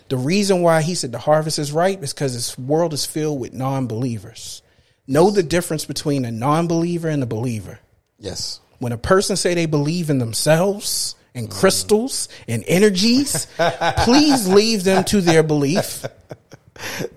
[0.10, 3.40] The reason why he said the harvest is ripe is because this world is filled
[3.40, 4.62] with non-believers.
[5.08, 7.80] Know the difference between a non-believer and a believer.
[8.20, 8.60] Yes.
[8.80, 13.48] When a person say they believe in themselves and crystals and energies,
[14.00, 16.04] please leave them to their belief.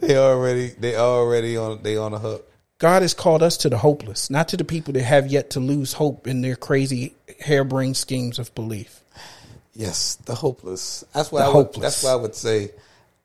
[0.00, 0.68] They already.
[0.68, 1.82] They already on.
[1.82, 2.50] They on a hook.
[2.78, 5.60] God has called us to the hopeless, not to the people that have yet to
[5.60, 9.00] lose hope in their crazy harebrained schemes of belief.
[9.74, 11.04] Yes, the hopeless.
[11.14, 11.82] That's why I would, hopeless.
[11.82, 12.70] That's why I would say,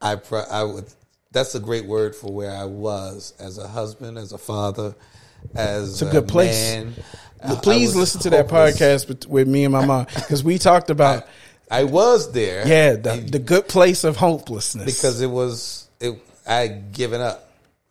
[0.01, 0.17] I
[0.51, 0.85] I would.
[1.31, 4.95] That's a great word for where I was as a husband, as a father,
[5.53, 6.51] as It's a good place.
[6.73, 6.93] man.
[6.97, 7.03] I-
[7.41, 10.89] I Please listen to that podcast with, with me and my mom because we talked
[10.89, 11.25] about
[11.71, 12.67] I was there.
[12.67, 16.21] yeah the, the good place of hopelessness because it was it.
[16.45, 17.48] I had given up.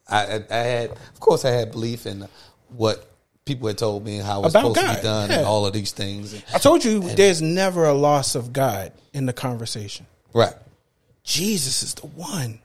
[0.09, 2.27] I, I, had, of course, I had belief in
[2.77, 3.07] what
[3.45, 5.39] people had told me and how it was About supposed to be done yeah.
[5.39, 6.35] and all of these things.
[6.55, 10.07] I told you there's never a loss of God in the conversation.
[10.35, 10.55] Right.
[11.25, 12.61] Jesus is the one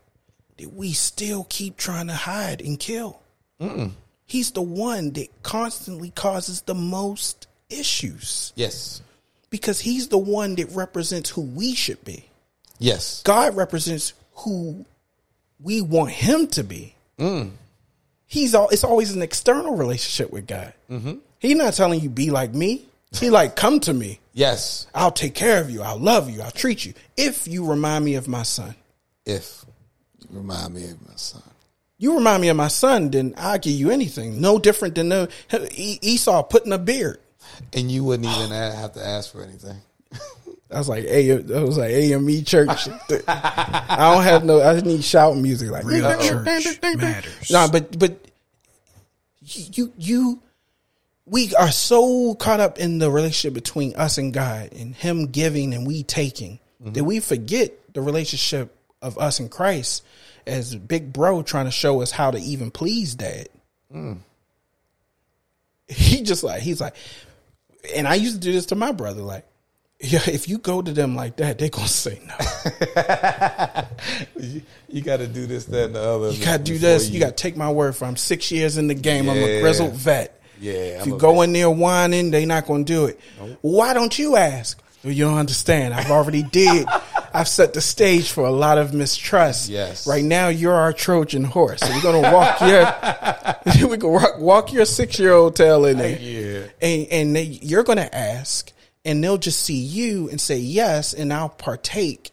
[0.58, 3.20] that we still keep trying to hide and kill.
[4.26, 9.02] He's the one that constantly causes the most issues Yes.
[9.50, 12.26] because he's the one that represents who we should be.
[12.80, 13.22] Yes.
[13.24, 14.86] God represents who
[15.62, 16.96] we want him to be.
[17.20, 17.52] Mm.
[18.26, 18.70] He's all.
[18.70, 20.74] It's always an external relationship with God.
[20.90, 21.16] Mm-hmm.
[21.40, 22.86] He's not telling you be like me.
[23.12, 24.20] He like come to me.
[24.34, 24.88] Yes.
[24.96, 25.84] I'll take care of you.
[25.84, 26.42] I'll love you.
[26.42, 28.76] I'll treat you if you remind me of my son.
[29.26, 29.64] If
[30.20, 31.44] you remind me of my son.
[32.00, 34.42] You remind me of my son, then I'll give you anything.
[34.42, 35.30] No different than the,
[35.76, 37.20] Esau putting a beard.
[37.72, 39.78] And you wouldn't even have to ask for anything.
[40.74, 42.88] I was like, A, I was like AME church.
[43.28, 44.62] I don't have no.
[44.62, 47.52] I just need shouting music like Real church matters.
[47.52, 48.18] No, but but
[49.42, 50.42] you you
[51.26, 55.74] we are so caught up in the relationship between us and God and Him giving
[55.74, 57.06] and we taking that mm-hmm.
[57.06, 60.04] we forget the relationship of us and Christ
[60.46, 63.50] as Big Bro trying to show us how to even please Dad.
[63.94, 64.20] Mm.
[65.88, 66.96] He just like he's like,
[67.96, 69.46] and I used to do this to my brother like.
[70.06, 72.36] Yeah, if you go to them like that, they're gonna say no.
[74.38, 76.32] You, you got to do this, that, and the other.
[76.32, 77.10] You gotta do this.
[77.10, 78.04] You, gotta take my word for.
[78.06, 78.10] it.
[78.10, 79.30] I'm six years in the game.
[79.30, 80.40] I'm a grizzled vet.
[80.60, 81.44] Yeah, If I'm you go vet.
[81.46, 83.20] in there whining, they're not gonna do it.
[83.62, 84.82] Why don't you ask?
[85.04, 85.94] Well, you don't understand.
[85.94, 86.86] I've already did.
[87.34, 89.70] I've set the stage for a lot of mistrust.
[89.70, 90.06] Yes.
[90.06, 91.80] Right now, you're our Trojan horse.
[91.82, 93.88] So we're gonna walk your.
[93.90, 96.18] we can walk, walk your six year old tail in there.
[96.20, 96.68] Yeah.
[96.82, 98.72] And and they, you're gonna ask,
[99.06, 102.32] and they'll just see you and say yes, and I'll partake.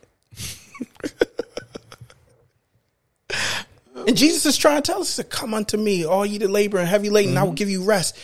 [4.07, 6.79] And Jesus is trying to tell us to come unto me, all ye that labor
[6.79, 8.17] and heavy laden, I will give you rest.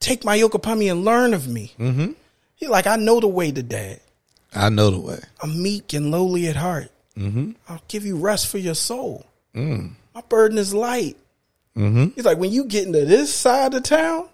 [0.00, 1.72] Take my yoke upon me and learn of me.
[1.78, 2.12] Mm-hmm.
[2.56, 4.00] He like, I know the way to dad.
[4.54, 5.18] I know the way.
[5.42, 6.90] I'm meek and lowly at heart.
[7.16, 7.52] Mm-hmm.
[7.68, 9.24] I'll give you rest for your soul.
[9.54, 11.16] My burden is light.
[11.76, 12.08] Mm-hmm.
[12.14, 14.28] He's like, when you get into this side of town,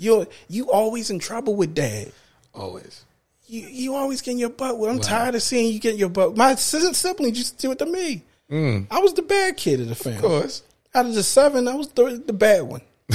[0.00, 2.12] you you always in trouble with dad.
[2.54, 3.04] Always.
[3.46, 4.78] You you always getting your butt.
[4.78, 6.36] Well, I'm tired of seeing you get your butt.
[6.36, 8.24] My si- siblings used to do it to me.
[8.50, 8.86] Mm.
[8.90, 10.18] I was the bad kid of the family.
[10.18, 10.62] Of course.
[10.94, 12.80] Out of the seven, I was the, the bad one.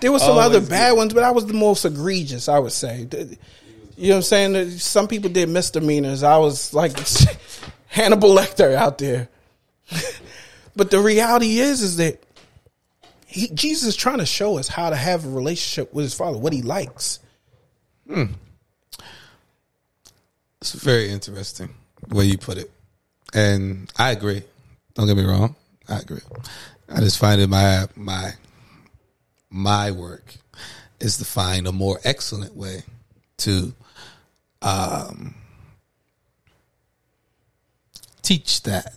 [0.00, 2.72] there were some other Always bad ones, but I was the most egregious, I would
[2.72, 3.06] say.
[3.96, 4.70] You know what I'm saying?
[4.78, 6.22] Some people did misdemeanors.
[6.22, 6.92] I was like
[7.86, 9.28] Hannibal Lecter out there.
[10.76, 12.22] but the reality is, is that
[13.26, 16.38] he, Jesus is trying to show us how to have a relationship with his father,
[16.38, 17.18] what he likes.
[20.60, 21.74] It's very interesting
[22.06, 22.70] the way you put it,
[23.34, 24.42] and I agree.
[24.94, 25.54] Don't get me wrong,
[25.88, 26.20] I agree.
[26.88, 28.32] I just find it my my
[29.50, 30.36] my work
[31.00, 32.84] is to find a more excellent way
[33.38, 33.74] to
[34.62, 35.34] um,
[38.22, 38.94] teach that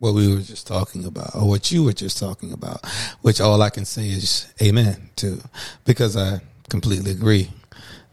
[0.00, 2.84] what we were just talking about, or what you were just talking about,
[3.20, 5.40] which all I can say is amen to,
[5.84, 7.50] because I completely agree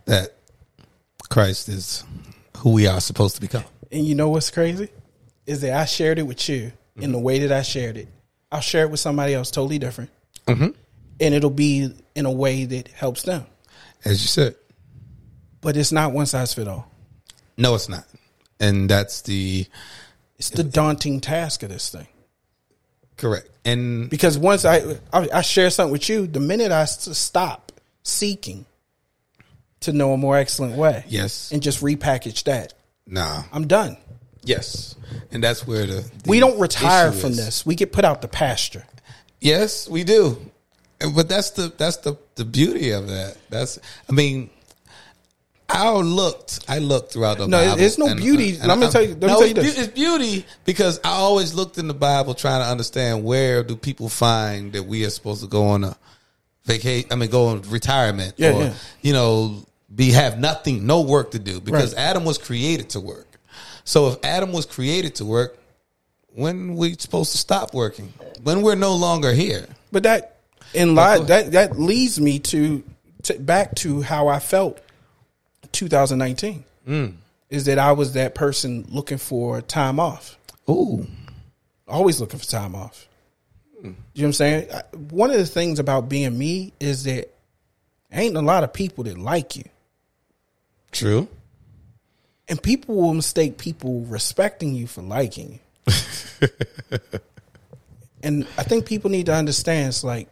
[0.05, 0.35] that
[1.29, 2.03] Christ is
[2.57, 3.63] who we are supposed to become.
[3.91, 4.89] And you know what's crazy?
[5.45, 7.25] Is that I shared it with you in the mm-hmm.
[7.25, 8.09] way that I shared it.
[8.51, 10.09] I'll share it with somebody else totally different.
[10.45, 10.69] Mm-hmm.
[11.19, 13.45] And it'll be in a way that helps them.
[14.03, 14.55] As you said,
[15.61, 16.91] But it's not one size fit all.
[17.57, 18.05] no, it's not,
[18.59, 19.65] and that's the
[20.37, 22.07] It's the daunting task of this thing.
[23.17, 23.49] correct.
[23.65, 24.77] And Because once I,
[25.11, 27.71] I, I share something with you, the minute I stop
[28.03, 28.65] seeking
[29.81, 32.73] to know a more excellent way yes, and just repackage that,
[33.05, 33.97] nah, I'm done.
[34.43, 34.95] yes,
[35.31, 37.37] and that's where the, the We don't retire from is.
[37.37, 37.65] this.
[37.65, 38.85] We get put out the pasture.
[39.41, 40.39] Yes, we do.
[41.13, 43.37] But that's the that's the the beauty of that.
[43.49, 43.77] That's
[44.09, 44.49] I mean,
[45.77, 46.65] I looked.
[46.67, 47.77] I looked throughout the No, Bible.
[47.77, 48.57] there's no beauty.
[48.57, 49.77] Let me I- tell you- let me no, tell you it's, this.
[49.77, 54.09] it's beauty because I always looked in the Bible trying to understand where do people
[54.09, 55.97] find that we are supposed to go on a
[56.65, 57.07] vacation.
[57.11, 58.73] I mean, go on retirement Yeah, or yeah.
[59.01, 62.03] you know, be have nothing, no work to do because Right.
[62.03, 63.39] Adam was created to work.
[63.85, 65.57] So if Adam was created to work,
[66.33, 68.13] when we supposed to stop working?
[68.43, 69.65] When we're no longer here?
[69.91, 70.35] But that
[70.73, 72.83] in line that that leads me to,
[73.23, 74.79] to back to how I felt
[75.77, 77.13] 2019 mm.
[77.49, 80.37] is that I was that person looking for time off,
[80.69, 81.05] Ooh.
[81.87, 83.07] always looking for time off.
[83.79, 83.83] Mm.
[83.83, 84.69] You know what I'm saying?
[85.11, 87.31] One of the things about being me is that
[88.11, 89.65] ain't a lot of people that like you,
[90.91, 91.27] True.
[92.47, 96.47] and people will mistake people respecting you for liking you.
[98.23, 99.89] and I think people need to understand.
[99.89, 100.27] It's like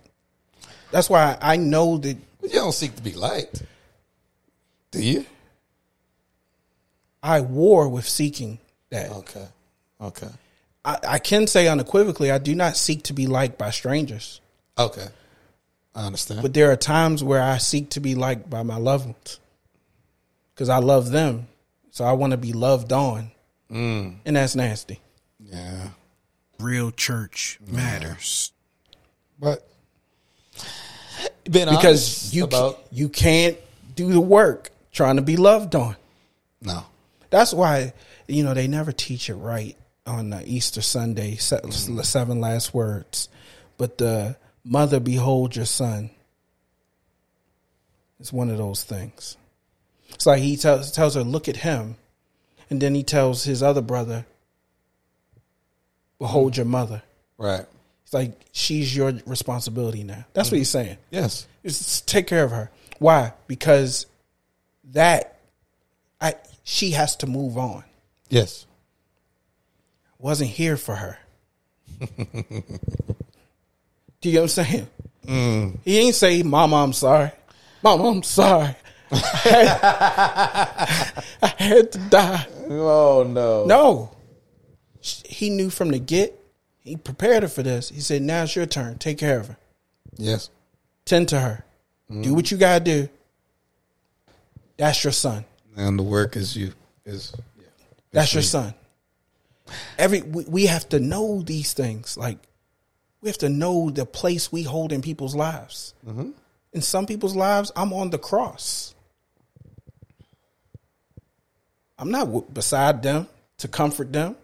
[0.90, 3.64] that's why I know that you don't seek to be liked.
[4.90, 5.26] Do you?
[7.26, 8.60] I war with seeking
[8.92, 9.10] that.
[9.12, 9.48] Okay.
[10.00, 10.28] Okay.
[10.86, 14.40] I, I can say unequivocally, I do not seek to be liked by strangers,
[14.78, 15.08] Okay.
[15.96, 16.42] I understand.
[16.44, 19.40] but there are times where I seek to be liked by my loved ones
[20.54, 21.48] because I love them.
[21.90, 23.32] So I want to be loved on,
[23.72, 24.18] Mm.
[24.26, 25.00] and that's nasty.
[25.40, 25.90] yeah.
[26.60, 28.52] Real church matters.
[29.40, 29.68] But
[31.50, 33.58] been Because you about you can't
[33.96, 35.96] do the work trying to be loved on.
[36.62, 36.86] no.
[37.36, 37.92] That's why
[38.30, 39.76] you know they never teach it right
[40.08, 42.00] on Easter Sunday, se- mm-hmm.
[42.00, 43.28] seven last words.
[43.78, 46.12] But the mother, behold your son.
[48.22, 49.36] It's one of those things.
[50.12, 51.98] It's like he tells tells her, look at him,
[52.70, 54.26] and then he tells his other brother,
[56.20, 56.60] behold mm-hmm.
[56.60, 57.04] your mother.
[57.38, 57.66] Right.
[58.06, 60.24] It's like she's your responsibility now.
[60.32, 60.86] That's what he's mm-hmm.
[60.86, 60.98] saying.
[61.12, 61.48] Yes.
[61.64, 62.72] Is to take care of her.
[63.00, 63.34] Why?
[63.48, 64.06] Because
[64.94, 65.38] that
[66.22, 67.84] I she has to move on.
[68.28, 68.66] Yes.
[70.18, 71.20] wasn't here for her.
[72.00, 72.08] Do
[74.24, 74.88] you know what I'm saying?
[75.86, 77.32] He ain't say, Mama, I'm sorry.
[77.84, 78.76] Mama, I'm sorry.
[79.12, 82.48] I had, I had to die.
[82.68, 83.66] Oh no.
[83.66, 84.10] No.
[85.02, 86.34] He knew from the get.
[86.84, 87.90] He prepared her for this.
[87.90, 88.98] He said, Now it's your turn.
[88.98, 89.58] Take care of her.
[90.18, 90.50] Yes.
[91.06, 91.64] Tend to her.
[92.10, 92.34] Do mm-hmm.
[92.34, 93.10] what you got to do.
[94.78, 95.46] That's your son.
[95.76, 96.74] And the work is you
[97.06, 97.66] is yeah.
[98.12, 98.74] That's your son.
[99.98, 102.18] Every we, we have to know these things.
[102.18, 102.38] Like
[103.22, 105.94] we have to know the place we hold in people's lives.
[106.08, 106.32] Mm-hmm.
[106.74, 108.94] In some people's lives, I'm on the cross.
[111.98, 113.28] I'm not w- beside them
[113.60, 114.36] to comfort them.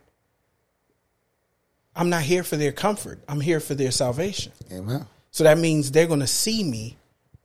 [1.93, 3.19] I'm not here for their comfort.
[3.27, 4.53] I'm here for their salvation.
[4.71, 5.05] Amen.
[5.31, 6.97] So that means they're going to see me,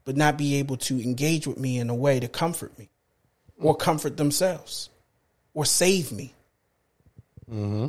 [0.05, 2.89] but not be able to engage with me in a way to comfort me
[3.59, 4.91] or comfort themselves
[5.55, 6.35] or save me.
[7.51, 7.89] Mm-hmm.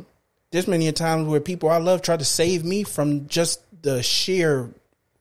[0.50, 4.02] There's many a times where people I love try to save me from just the
[4.02, 4.70] sheer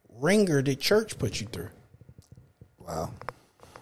[0.09, 1.69] wringer that church put you through.
[2.79, 3.11] Wow.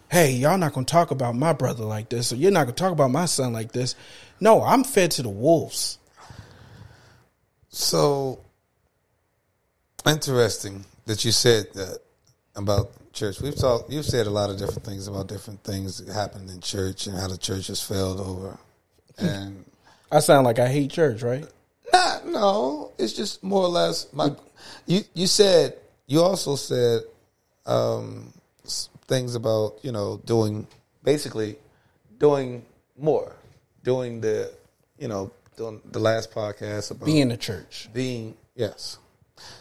[0.10, 2.76] Hey, y'all not going to talk about my brother like this, or you're not going
[2.76, 3.96] to talk about my son like this.
[4.40, 6.00] No, I'm fed to the wolves.
[7.70, 8.40] So
[10.06, 12.00] interesting that you said that
[12.56, 13.42] about church.
[13.42, 13.90] We've talked.
[13.92, 17.18] You've said a lot of different things about different things that happened in church and
[17.18, 18.58] how the church has failed over.
[19.18, 19.66] And
[20.12, 21.46] I sound like I hate church, right?
[21.92, 24.32] Nah, no, it's just more or less my.
[24.86, 27.02] You you said you also said
[27.66, 28.34] um,
[29.08, 30.68] things about you know doing
[31.04, 31.58] basically
[32.18, 32.66] doing
[32.98, 33.36] more,
[33.84, 34.52] doing the
[35.00, 37.90] you know doing the last podcast about Being a church.
[37.94, 38.98] being yes.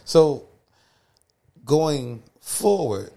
[0.04, 0.44] So
[1.64, 3.10] going forward,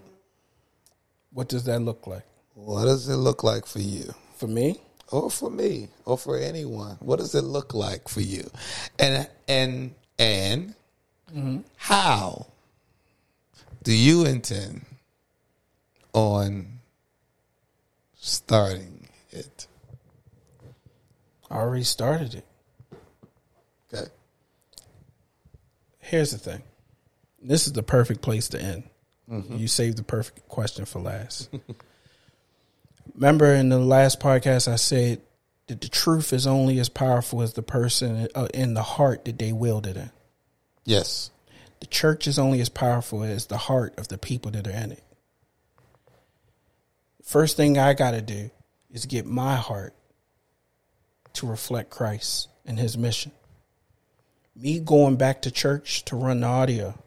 [1.32, 2.24] What does that look like
[2.54, 4.12] what does it look like for you?
[4.36, 4.80] for me?
[5.10, 8.46] or for me or for anyone what does it look like for you
[8.98, 10.74] and and and
[11.34, 11.60] mm-hmm.
[11.76, 12.46] how
[13.82, 14.84] do you intend
[16.12, 16.66] on
[18.16, 19.66] starting it
[21.50, 22.44] I already started it.
[23.92, 24.10] okay
[26.08, 26.62] Here's the thing.
[27.42, 28.84] This is the perfect place to end.
[29.30, 31.50] You saved the perfect question for last.
[33.14, 35.20] Remember in the last podcast, I said
[35.66, 39.38] that the truth is only as powerful as the person uh, in the heart that
[39.38, 40.10] they willed it in.
[40.84, 41.30] yes
[41.80, 44.92] The church is only as powerful as the heart of the people that are in
[44.92, 45.02] it.
[47.22, 48.50] First thing I got to do
[48.90, 49.94] is get my heart
[51.34, 53.32] to reflect Christ and his mission.
[54.56, 56.98] Me going back to church to run the audio,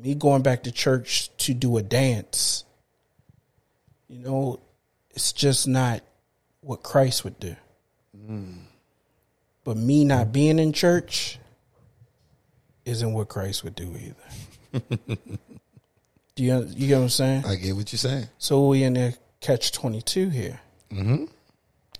[0.00, 2.64] me going back to church to do a dance,
[4.08, 4.60] you know,
[5.10, 6.02] it's just not
[6.62, 7.56] what Christ would do.
[9.64, 11.38] But me not being in church
[12.84, 14.84] isn't what Christ would do either.
[16.34, 17.44] do you you get what I'm saying?
[17.44, 20.60] i get what you're saying So we in the catch twenty two here,
[20.92, 21.24] mm-hmm.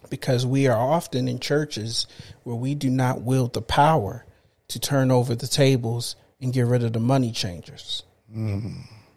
[0.09, 2.07] because we are often in churches
[2.45, 4.25] where we do not wield the power
[4.69, 8.03] to turn over the tables and get rid of the money changers.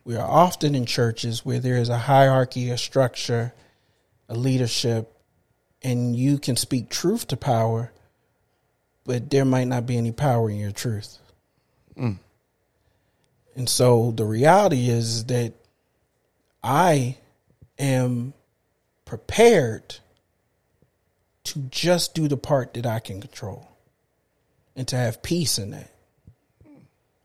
[0.06, 3.54] We are often in churches where there is a hierarchy, a structure,
[4.28, 5.10] a leadership,
[5.82, 7.92] and you can speak truth to power,
[9.06, 11.20] but there might not be any power in your truth.
[11.96, 15.54] And so the reality is that
[16.64, 17.18] I
[17.78, 18.34] am
[19.06, 20.00] prepared
[21.44, 23.68] to just do the part that I can control
[24.76, 25.92] and to have peace in that.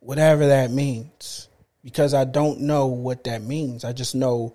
[0.08, 1.48] Whatever that means.
[1.84, 3.84] Because I don't know what that means.
[3.84, 4.54] I just know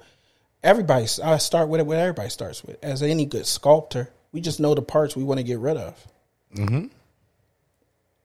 [0.64, 2.84] everybody, I start with it what everybody starts with.
[2.84, 6.08] As any good sculptor, we just know the parts we want to get rid of.
[6.56, 6.88] Mm-hmm.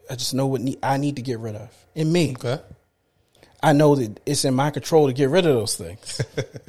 [0.09, 2.31] I just know what I need to get rid of in me.
[2.31, 2.63] okay
[3.63, 6.23] I know that it's in my control to get rid of those things.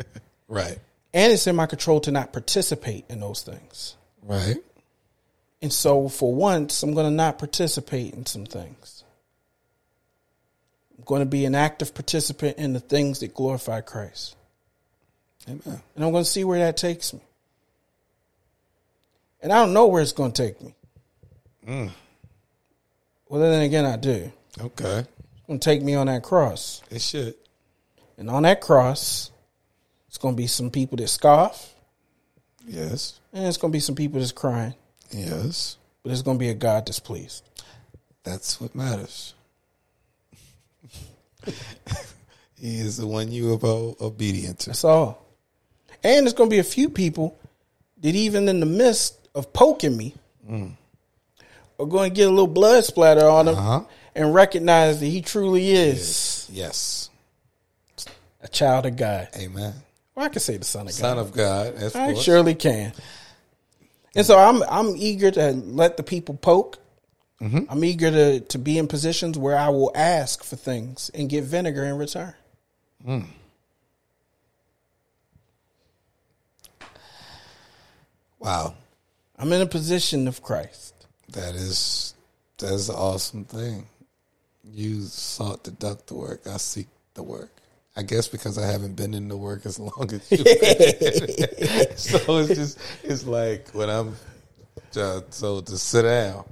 [0.49, 0.78] right
[1.14, 3.95] and it's in my control to not participate in those things.
[4.24, 4.57] right
[5.62, 8.99] And so for once, I'm going to not participate in some things.
[11.10, 14.36] Going to be an active participant in the things that glorify Christ.
[15.47, 17.22] amen And I'm going to see where that takes me.
[19.41, 20.76] And I don't know where it's going to take me.
[21.68, 21.89] Mm.
[23.28, 24.32] Well, then again, I do.
[24.62, 24.99] Okay.
[24.99, 26.84] It's going to take me on that cross.
[26.91, 27.34] it should
[28.16, 29.32] And on that cross,
[30.10, 31.74] it's going to be some people that scoff,
[32.68, 34.76] yes and it's going to be some people that's crying,
[35.12, 37.43] yes but it's going to be a God displeased.
[38.24, 39.34] That's what matters.
[42.56, 44.70] he is the one you are obedient to.
[44.72, 45.26] That's all.
[46.04, 47.38] And there's going to be a few people
[48.02, 50.16] that, even in the midst of poking me,
[51.80, 53.82] are going to get a little blood splatter on them Uh-huh.
[54.16, 57.10] and recognize that he truly is Yes.
[58.42, 59.28] a child of God.
[59.36, 59.74] Amen.
[60.16, 61.18] Well, I can say the son of Son God.
[61.18, 61.84] Son of God.
[61.84, 62.24] Of I course.
[62.24, 62.94] surely can.
[64.16, 66.78] And so I'm I'm eager to let the people poke.
[67.42, 71.46] I'm eager to, to be in positions where I will ask for things and get
[71.46, 72.34] vinegar in return.
[78.40, 78.76] Wow.
[79.38, 80.94] I'm in a position of Christ.
[81.30, 82.14] That is
[82.58, 83.88] that is an awesome thing.
[84.64, 86.42] You sought to duck the work.
[86.46, 87.52] I seek the work.
[87.96, 90.38] I guess because I haven't been in the work as long as you.
[91.96, 94.16] so it's just it's like when I'm
[94.98, 96.44] uh, so to sit down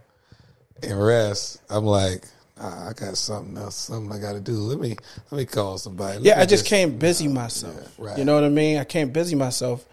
[0.84, 2.26] and rest, I'm like,
[2.60, 4.54] ah, I got something else, something I got to do.
[4.54, 4.96] Let me
[5.32, 6.18] let me call somebody.
[6.18, 7.76] Let Yeah, me I just can't busy myself.
[8.00, 8.18] Yeah, right.
[8.18, 8.78] You know what I mean?
[8.78, 9.86] I can't busy myself.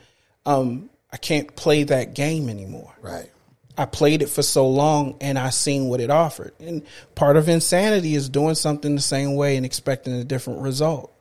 [0.47, 2.93] Um, I can't play that game anymore.
[3.01, 3.31] right.
[3.77, 6.53] I played it for so long and I seen what it offered.
[6.61, 6.83] And
[7.17, 11.13] part of insanity is doing something the same way and expecting a different result.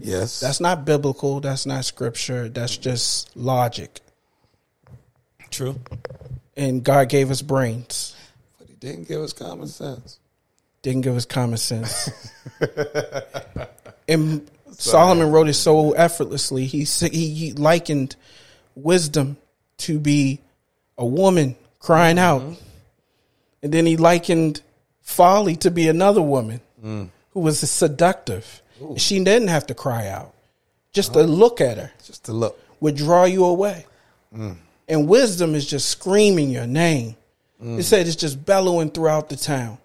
[0.00, 1.40] Yes, That's not biblical.
[1.40, 2.48] That's not scripture.
[2.48, 4.00] That's just logic.
[5.50, 5.78] true.
[6.56, 8.14] and God gave us brains.
[8.78, 10.18] Didn't give us common sense.
[10.82, 12.10] Didn't give us common sense.
[14.08, 16.66] and Solomon wrote it so effortlessly.
[16.66, 18.14] He he, he likened
[18.76, 19.36] wisdom
[19.78, 20.40] to be
[20.96, 22.62] a woman crying out, mm-hmm.
[23.62, 24.62] and then he likened
[25.02, 27.08] folly to be another woman mm.
[27.30, 28.62] who was seductive.
[28.96, 30.32] She didn't have to cry out;
[30.92, 32.60] just to look at her Just to look.
[32.78, 33.86] would draw you away.
[34.32, 34.56] Mm.
[34.88, 37.16] And wisdom is just screaming your name.
[37.60, 39.78] It said it's just bellowing throughout the town.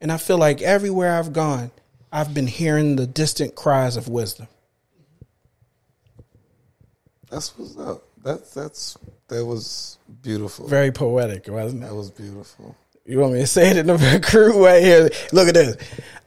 [0.00, 1.70] And I feel like everywhere I've gone,
[2.12, 4.48] I've been hearing the distant cries of wisdom.
[7.30, 8.02] That's what's up.
[8.22, 8.98] That's that's
[9.28, 10.66] that was beautiful.
[10.66, 11.94] Very poetic, wasn't that it?
[11.94, 12.76] was beautiful.
[13.06, 15.08] You want me to say it in a crude way here?
[15.32, 15.76] Look at this.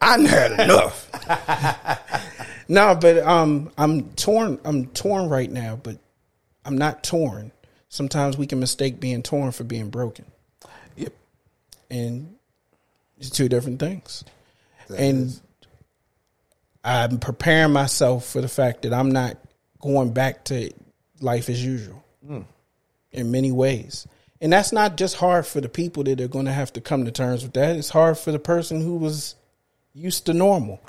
[0.00, 1.08] I had enough.
[2.68, 4.58] no, but um, I'm torn.
[4.64, 5.98] I'm torn right now, but
[6.64, 7.52] I'm not torn.
[7.88, 10.24] Sometimes we can mistake being torn for being broken.
[11.90, 12.36] And
[13.18, 14.24] it's two different things.
[14.88, 15.42] That and is-
[16.84, 19.38] I'm preparing myself for the fact that I'm not
[19.80, 20.70] going back to
[21.20, 22.40] life as usual hmm.
[23.12, 24.08] in many ways.
[24.40, 27.06] And that's not just hard for the people that are going to have to come
[27.06, 27.76] to terms with that.
[27.76, 29.34] It's hard for the person who was
[29.94, 30.82] used to normal.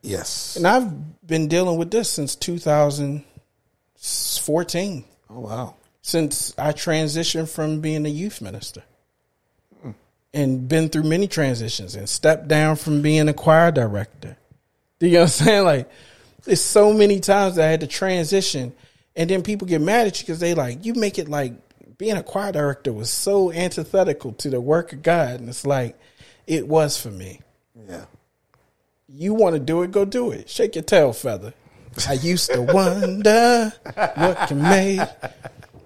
[0.00, 0.56] yes.
[0.56, 5.74] And I've been dealing with this since 2014, oh wow.
[6.00, 8.82] since I transitioned from being a youth minister.
[10.34, 14.36] And been through many transitions and stepped down from being a choir director.
[14.98, 15.64] Do you know what I'm saying?
[15.64, 15.90] Like,
[16.46, 18.72] it's so many times that I had to transition,
[19.16, 21.54] and then people get mad at you because they like you make it like
[21.98, 25.98] being a choir director was so antithetical to the work of God, and it's like
[26.46, 27.40] it was for me.
[27.88, 28.04] Yeah.
[29.08, 30.48] You want to do it, go do it.
[30.48, 31.54] Shake your tail feather.
[32.06, 33.72] I used to wonder
[34.14, 35.08] what can make,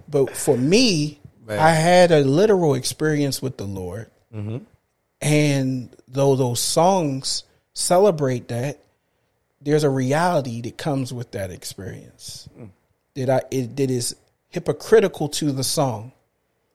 [0.08, 1.58] but for me, Man.
[1.58, 4.58] I had a literal experience with the Lord, Mm-hmm.
[5.20, 8.78] and though those songs celebrate that,
[9.60, 12.70] there's a reality that comes with that experience mm.
[13.14, 14.16] that I it, that is
[14.48, 16.12] hypocritical to the song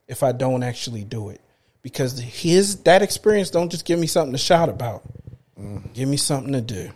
[0.07, 1.41] if I don't actually do it
[1.81, 5.03] because his that experience don't just give me something to shout about,
[5.59, 5.93] mm.
[5.93, 6.91] give me something to do.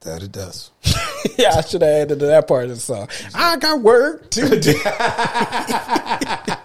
[0.00, 0.70] That it does.
[1.38, 3.08] yeah, I should have added to that part of the song.
[3.34, 4.72] I got work to do.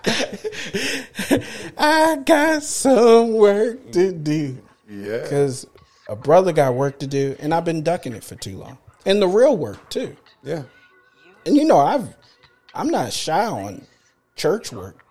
[1.78, 4.57] I got some work to do.
[4.89, 5.22] Yeah.
[5.22, 5.67] Because
[6.07, 8.78] a brother got work to do, and I've been ducking it for too long.
[9.05, 10.15] And the real work too.
[10.43, 10.63] Yeah.
[11.45, 12.15] And you know, I've
[12.74, 13.86] I'm not shy on
[14.36, 15.03] church work.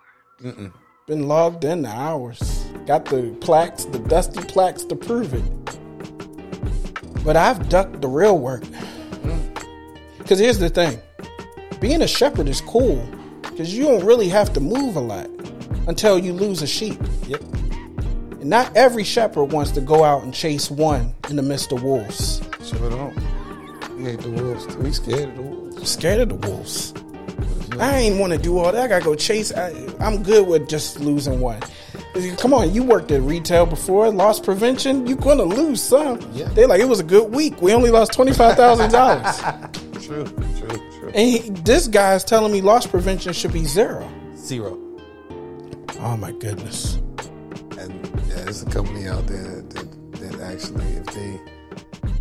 [1.06, 2.64] Been logged in the hours.
[2.86, 5.42] Got the plaques, the dusty plaques to prove it.
[7.24, 8.62] But I've ducked the real work.
[8.62, 9.58] Mm.
[10.18, 11.00] Because here's the thing
[11.80, 13.06] being a shepherd is cool
[13.60, 15.28] because you don't really have to move a lot
[15.86, 16.98] until you lose a sheep.
[17.26, 17.42] Yep.
[18.40, 21.82] And not every shepherd wants to go out and chase one in the midst of
[21.82, 22.40] wolves.
[22.64, 23.14] Sure don't.
[23.98, 24.64] We hate the wolves.
[24.66, 24.78] too.
[24.78, 25.90] We scared of the wolves.
[25.90, 26.94] scared of the wolves.
[27.78, 28.82] I ain't want to do all that.
[28.82, 29.52] I gotta go chase.
[29.52, 31.60] I, I'm good with just losing one.
[32.38, 35.06] Come on, you worked at retail before, loss prevention.
[35.06, 36.18] You're gonna lose some.
[36.32, 36.48] Yeah.
[36.48, 37.60] They like it was a good week.
[37.60, 39.38] We only lost twenty five thousand dollars.
[40.02, 40.24] True.
[40.24, 40.89] True.
[41.00, 41.08] True.
[41.14, 44.10] And he, this is telling me loss prevention should be zero.
[44.36, 44.78] Zero.
[46.00, 46.96] Oh my goodness.
[47.78, 51.40] And yeah, there's a company out there that, that, that actually, if they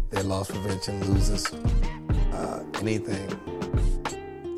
[0.10, 1.46] their loss prevention loses
[2.34, 3.30] uh, anything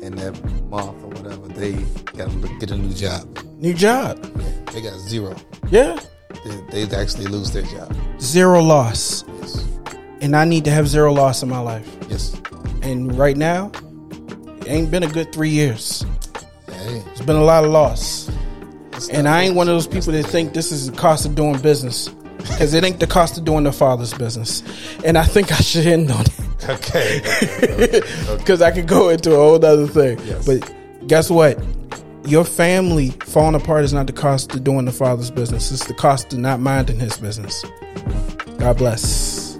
[0.02, 1.72] in that month or whatever, they
[2.16, 3.38] got to get a new job.
[3.58, 4.18] New job.
[4.36, 5.36] Yeah, They got zero.
[5.70, 5.98] Yeah.
[6.70, 7.94] They, they actually lose their job.
[8.20, 9.24] Zero loss.
[9.40, 9.66] Yes.
[10.20, 11.88] And I need to have zero loss in my life.
[12.08, 12.40] Yes.
[12.82, 13.70] And right now,
[14.62, 16.04] it ain't been a good three years.
[16.66, 17.02] Hey.
[17.10, 18.30] It's been a lot of loss.
[18.92, 21.34] it's And I ain't one of those people that think this is the cost of
[21.34, 22.08] doing business.
[22.38, 24.62] Because it ain't the cost of doing the father's business.
[25.04, 26.40] And I think I should end on it.
[26.68, 27.20] Okay.
[27.42, 28.36] okay, okay.
[28.36, 30.18] Because I could go into a whole other thing.
[30.24, 30.46] Yes.
[30.46, 30.72] But
[31.06, 31.62] guess what?
[32.24, 35.72] Your family falling apart is not the cost of doing the father's business.
[35.72, 37.64] It's the cost of not minding his business.
[38.58, 39.51] God bless.